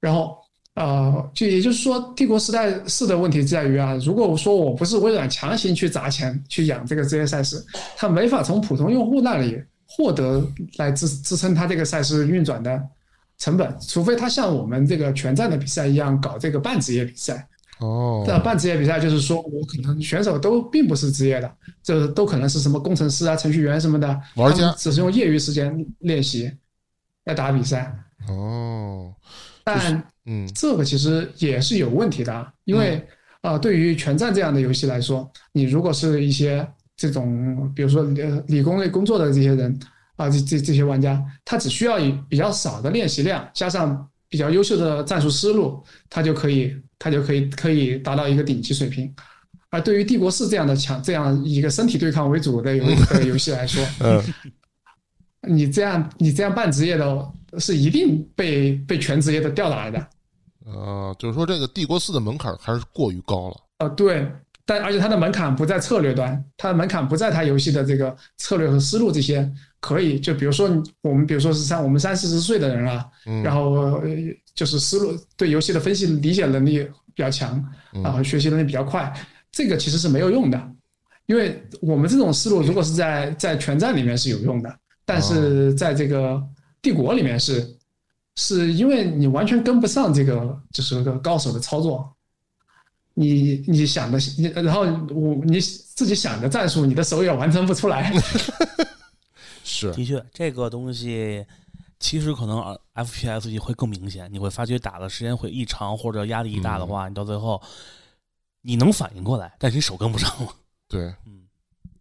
[0.00, 0.36] 然后
[0.74, 7.64] 呃，就也就是说，帝国时代四的问题在于啊，如果说我不是微软强行去砸钱去养这个职业赛事，
[7.96, 10.44] 它没法从普通用户那里获得
[10.78, 12.82] 来支支撑它这个赛事运转的
[13.38, 17.46] 成本，除非它像我们这个全站的比赛一样搞这个半职业比赛。
[17.78, 24.72] 哦，那半职业比赛就是说我可能选手都并不是职业的，这都可能是什么工程师啊、程序员什么的，玩家。
[24.78, 26.50] 只是用业余时间练习
[27.24, 27.94] 来打比赛。
[28.28, 29.14] 哦，
[29.62, 30.50] 但嗯。
[30.54, 32.96] 这个其实也是有问题的啊，因为
[33.42, 36.66] 啊、呃对于全站这样的游戏来说，你如果是一些
[36.96, 39.78] 这种，比如说呃理工类工作的这些人
[40.16, 49.12] 啊，这这这些玩家，他只需要以比较少的练习量，加上比较优秀的战术思路，他就可以他就可以可以达到一个顶级水平。
[49.70, 54.22] 而对于帝国四这样的强这样一个身体对抗为主的游的游戏来说， 嗯，
[55.42, 60.06] 你这样你这样半职业的，是一定被被全职业的吊打来的。
[60.64, 63.56] 呃，就是说这个帝国四的门槛还是过于高了。
[63.78, 64.26] 呃，对，
[64.64, 69.48] 但而且它的门槛不在策略端，它的门槛不在它游戏的这个策略和思路这些
[69.80, 70.68] 可以，就比如说
[71.02, 74.02] 我们比如说是像我们三四十岁的人啊，嗯，然后呃
[74.56, 76.82] 就是思路对游戏的分析理解能力
[77.14, 79.14] 比较强，嗯然后学习能力比较快，
[79.52, 80.72] 这个其实是没有用的，
[81.26, 86.42] 因为我们这种思路如果是在在全站里面是有用的，但是在这个
[86.82, 87.72] 帝国里面是。
[88.38, 92.14] 是因为你完全跟不上这个就是个高手的操作，
[93.14, 98.12] 你你想的，你然后我你自己想的战术，你的手也完成不出来。
[99.64, 101.46] 是的确，这个东西
[101.98, 107.60] 其实可能呃 FPS 也会更明显，你会发觉打的时间会一长或者压力一大的话，你到最后
[108.62, 110.48] 你能反应过来，但是你手跟不上了。
[110.88, 111.42] 对，嗯，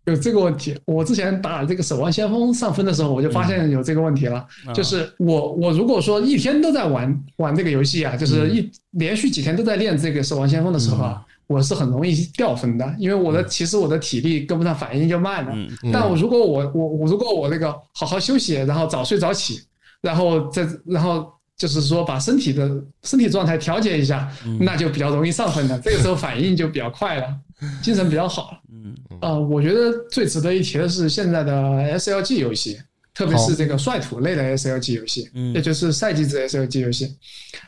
[0.05, 4.37] 有这个问题，我之前打这个《守望先锋》上分的时候，我就发现有这个问题了。
[4.65, 15.51] 啊就是我我如果说一天都在玩玩这个游戏啊，就是一连续几天都在练这个《守望先锋》的时候啊，我是很容易掉分的，因为我的其实我的体力跟不上，反应就慢了。
[15.55, 15.67] 嗯。
[15.83, 15.91] 嗯。
[15.91, 19.61] 但我如果我我我如果我那个好好休息，然后早睡早起，
[20.05, 22.69] 然后再然后就是说把身体的
[23.03, 25.79] 身体状态调节一下，嗯那就比较容易上分了。
[25.83, 27.35] 这个时候反应就比较快了，
[27.81, 28.59] 精神比较好了。
[28.71, 31.53] 嗯呃，我觉得最值得一提的是现在的
[31.97, 32.79] SLG 游戏，
[33.13, 37.17] 特别是这个率土类的 SLG 游戏，嗯也就是赛季制 SLG 游戏。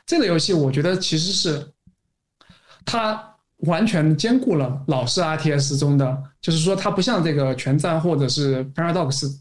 [0.06, 1.66] 这个游戏我觉得其实是
[2.86, 3.22] 它
[3.60, 9.34] 完全兼顾了老式 RTS 中的，就是说它不像这个全战或者是 Paradox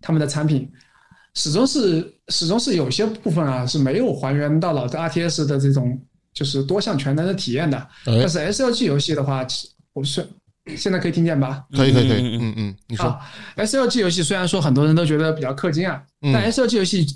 [0.00, 0.70] 他们的产品，
[1.38, 5.96] 始终是始终是有些部分啊是没有还原到老的 RTS 的这种
[6.34, 7.78] 就是多项全能的体验的。
[7.78, 7.86] 哎
[8.20, 10.26] 但，是 SLG 游戏的话，其我是
[10.76, 11.64] 现在可以听见吧？
[11.72, 13.20] 可以可以可以，嗯嗯嗯嗯，你说，啊
[13.56, 17.06] ，SLG 游戏虽然说很多人都觉得比较氪金啊，嗯但 SLG 游戏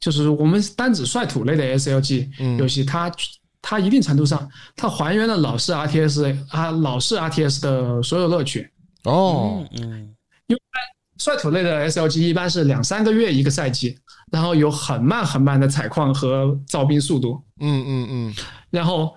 [0.00, 3.10] 就是我们单指率土类的 SLG 嗯游戏，它
[3.62, 8.68] 它一定程度上它还原了老式 RTS 啊老式 RTS 的所有乐趣。
[9.04, 10.14] 哦，嗯
[11.18, 13.98] 率土类的 SLG 一般是两三个月一个赛季，
[14.30, 18.34] 然后有很慢很慢的采矿和造兵速度，嗯嗯嗯，
[18.70, 19.16] 然后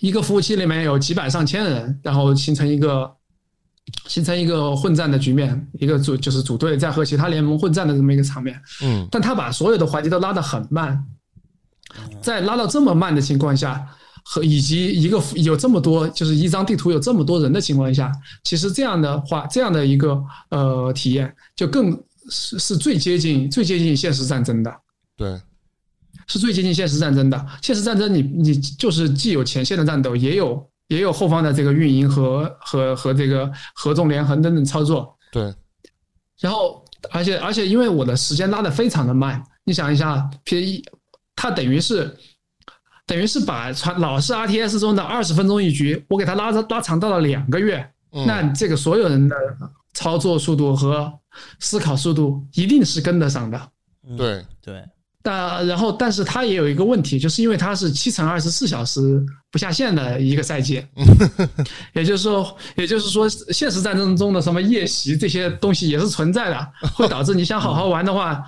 [0.00, 3.10] 一个服务器里面有几百上千人，然后形成一个
[4.06, 8.60] 形成一个混战的局面，一个组就是组队在和其他联盟混战的这么一个场面。
[8.82, 9.08] 嗯。
[9.10, 11.02] 但他把所有的环节都拉得很慢，
[12.20, 13.84] 在拉到这么慢的情况下，
[14.30, 18.12] 和以及一个有这么多就是一张地图有这么多人的情况下，
[18.44, 21.98] 其实这样的话，这样的一个呃体验就更
[22.28, 24.70] 是是最接近最接近现实战争的。
[25.16, 25.40] 对，
[26.26, 27.46] 是最接近现实战争的。
[27.62, 35.16] 现实战争你，你就是既有前线的战斗，也有也有后方的这个运营和和和这个合纵连横等等操作。
[35.32, 35.54] 对，
[36.38, 40.84] 然后，而且而且，因为我的时间拉的非常的慢，你想一下，P 一，
[41.34, 42.14] 它等于是
[43.08, 47.78] 等于是把传老式 RTS 中的二十分钟一局，我给它拉拉长到了两个月。
[48.12, 49.36] 嗯那这个所有人的
[49.92, 51.12] 操作速度和
[51.58, 53.60] 思考速度一定是跟得上的。
[54.08, 54.82] 嗯，对，对，
[55.22, 60.82] 但然后，但是它也有一个问题，就是因为它是七乘二十四小时不下线的一个赛季，
[61.92, 68.42] 也就是说， 也就是说，现实战争中的什么夜袭这些东西也是存在的，会导致你想好好玩的话，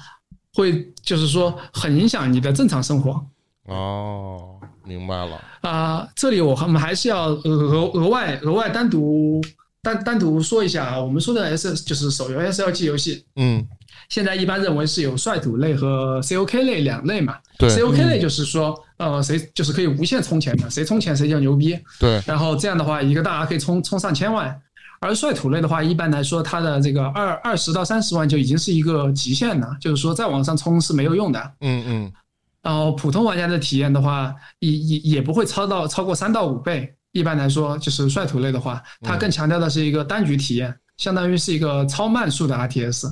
[0.55, 3.23] 会就是说很影响你的正常生活。
[3.67, 5.41] 哦，明白了。
[5.63, 9.41] 啊、这里我我们还是要额额外额外单独
[9.83, 13.67] 单单独说一下啊，我们说的 S 就是手游 SLG 游戏，嗯，
[14.09, 17.37] 现在一般认为是有率土类和 COK 类两类嘛。
[17.59, 21.79] 对 COK 类就是说，呃，谁就是可以无限充钱的，谁充钱谁就牛逼。
[21.99, 24.61] 对，然后这样的话，一个大 R 可以充充上千万。
[25.03, 31.53] 而率土类的话，一般来说，它的这个二二十到三十万就已经是一个极限了，就是说再往上冲是没有用的。
[31.61, 32.13] 嗯嗯
[32.63, 36.95] 然后普通玩家的体验的话，也也也不会超到超过三到五倍。
[37.13, 43.09] 一般来说，就是率土类的话，它更强调的是一个单局体验，相当于是一个超慢速的 RTS。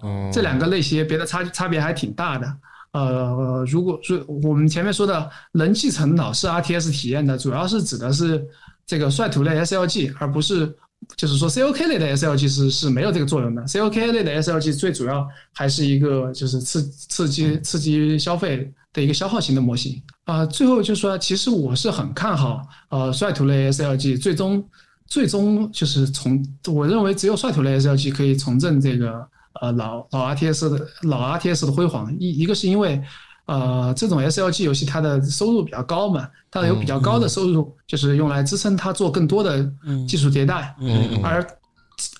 [0.00, 2.56] 哦，这两个类型别的差差别还挺大的。
[2.92, 8.46] 呃，如果说我们前面说的能继承老式 RTS 体验的，主要是指的是
[8.84, 10.76] 这个率土类 SLG，而不是
[11.16, 13.62] 就是说 COK 类的 SLG 是是没有这个作用的。
[13.62, 20.00] COK 类的 SLG 最主要还是一个就是刺刺激刺激消费的一个消耗型的模型。
[20.24, 24.62] 啊、最后就说，其实我是很看好呃率土类 SLG 最终
[25.06, 29.26] 最终就是从我认为只有率土类 SLG 可以重振这个
[29.62, 32.14] 呃老老 RTS 的老 RTS 的辉煌。
[32.18, 33.02] 一一个是因为
[33.48, 39.66] 呃这种 SLG 游戏它的收入比较高嘛，它有比较高的收入，就是用来支撑它做更多的
[40.06, 41.46] 技术迭代，嗯嗯而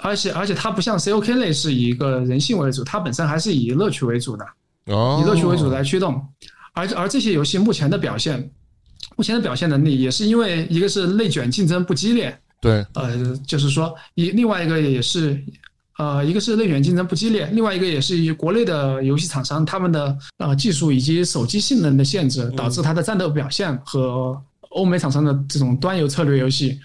[0.00, 4.44] 而且而且它不像 COK 类是以一个人性为主，它本身还是以乐趣为主的。
[4.86, 6.20] 哦，以乐趣为主来驱动。
[6.72, 8.50] 而而这些游戏目前的表现，
[9.16, 15.38] 目前的表现能力也是因为一个是内卷竞争不激烈，对，呃，就是说一另外一个也是。
[15.98, 24.40] 呃，一个是内卷竞争不激烈，另外一个也是以国内的游戏厂商他们的呃技术以及手机性能的限制，导致它的战斗表现和
[24.70, 26.78] 欧美厂商的这种端游策略游戏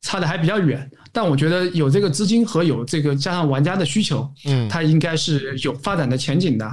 [0.00, 0.90] 差的还比较远。
[1.12, 6.70] 但我觉得有这个资金和有这个加上玩家的需求，嗯它应该是有发展的前景的。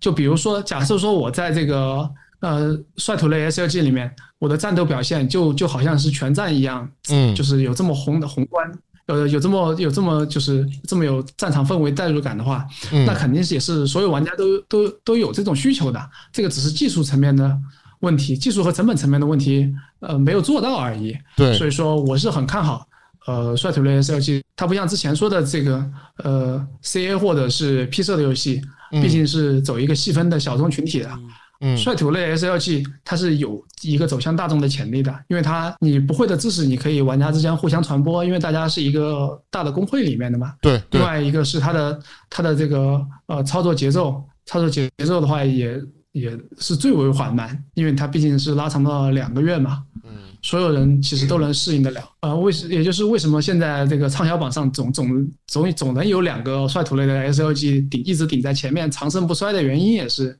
[0.00, 2.08] 就比如说，假设说我在这个
[2.40, 8.70] 呃率土类 SLG 里面，我的战斗表现就就好像是全战一样，嗯，就是有这么宏的宏观，
[9.06, 16.10] 呃，有这么有这么就是这么有战场氛围代入感的话，嗯那肯定是也是所有玩家都都都有这种需求的。
[16.32, 17.56] 这个只是技术层面的
[18.00, 21.16] 问题，技术和成本层面的问题，呃，没有做到而已。
[21.36, 22.86] 对所以说我是很看好，
[23.26, 31.08] 呃，率土类 SLG，它不像之前说的这个呃 CA 或者是 P 社的游戏，毕竟是走一个细分的小众群体的。
[31.12, 31.28] 嗯
[31.60, 40.54] 率土类 SLG 它是有一个走向大众的潜力的，因为它你不会的知识，你可以玩家之间互相传播，因为大家是一个大的工会里面的嘛。
[40.60, 41.98] 对对另，外一个是它的
[42.28, 45.80] 它的这个呃操作节奏，操作节奏的话也
[46.12, 49.82] 也是最为缓慢，因为它毕竟是拉长到两个月嘛。
[50.04, 52.00] 嗯所有人其实都能适应得了。
[52.20, 60.38] 呃，为什也就是为什么现在这个畅销榜上总总总总能有两个率土类的 SLG 顶一直顶在前面，长盛不衰的原因也是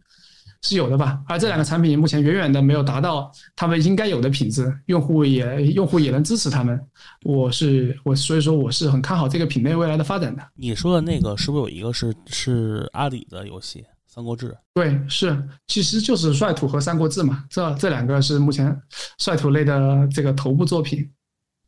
[0.62, 1.20] 是有的吧。
[1.26, 6.80] 而这两个产品目前远远的没有达到他们应该有的品质，用户也用户也能支持他们。
[7.24, 10.42] 我是我所以说我是很看好这个品类未来的发展的。
[10.54, 14.48] 你说的那个是不是有一个是是阿里的游戏《三国志》？
[14.74, 18.76] 对，是，其实就是率土和三国志嘛，这这两个是目前
[19.18, 21.08] 率土类的这个头部作品。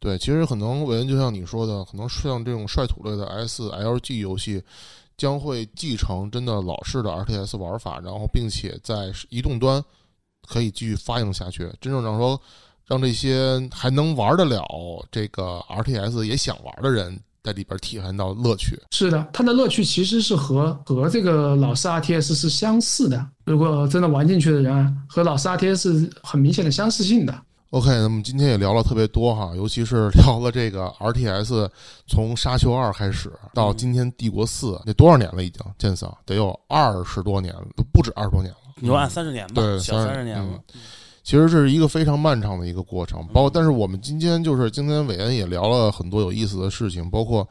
[0.01, 4.63] 对，其实很能伟恩就像你说的，可能像这种率土类的 SLG 游戏，
[5.19, 9.83] 将会继承真的老式的 RTS 玩法，然后并且在移动端
[10.49, 12.41] 可以继续发扬下去，真正让说
[12.87, 14.65] 让这些还能玩得了
[15.11, 18.81] 这个 RTS 也想玩的人在里边体验到乐趣。
[18.93, 23.27] 是的，它的乐趣其实是和和这个老式 RTS 是相似的。
[23.45, 27.43] 如果真的玩进去的人啊，和老式 RTS 是很明显的相似性的。
[27.71, 31.69] OK，那么今天也聊了特别多哈，尤其是聊了这个 RTS
[32.07, 35.63] 从沙丘二开始到今天帝国四，那多少年了已经？
[35.77, 38.59] 剑嫂得有二十多年了，都不止二十多年了。
[38.77, 40.59] 你就按三十年吧，对小三十年了。
[41.23, 47.47] 其实这是一个非常漫长的一个过程，包括但是我们今天就是今天韦恩也聊了很多有意思的事情，包括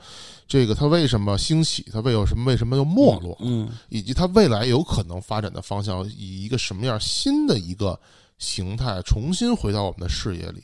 [0.47, 7.99] 这个它为什么兴起，它为有什么为什么又没落，嗯，以及它未来有可能发展的方向，以一个什么样新的一个
[8.37, 10.63] 形态重新回到我们的视野里。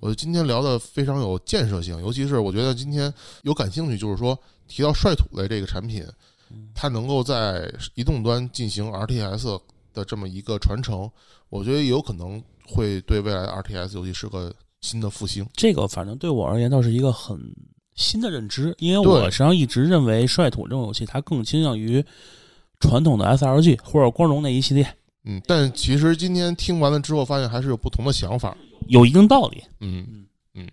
[0.00, 4.38] 我今天聊的非常有建设性，尤其是我觉得今天有感兴趣，就是说
[4.68, 6.04] 提到率土类这个产品，
[6.74, 9.58] 它能够在移动端进行 RTS
[9.94, 11.10] 的这么一个传承，
[11.48, 15.46] 我觉得有可能会对未来的 RTS 游戏是个新的复兴。
[15.54, 17.40] 这个反正对我而言倒是一个很
[17.94, 22.04] 新的认知，因为我实际上一直认为率土这种游戏它更倾向于
[22.78, 24.86] 传统的 SLG 或者光荣那一系列，
[25.26, 28.56] 嗯，但其实今天听完了之后，发现还是有不同的想法。
[28.86, 29.62] 有一定道理。
[29.80, 30.24] 嗯
[30.54, 30.68] 嗯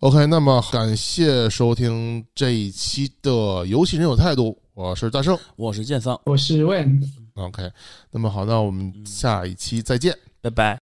[0.00, 5.36] ，OK，那么感谢收听这一期的游戏人有态度，我是大圣。
[5.56, 7.00] 我是剑桑，我是问。
[7.34, 7.70] OK，
[8.10, 10.14] 那么好，那我们下一期再见。
[10.42, 10.76] 拜拜。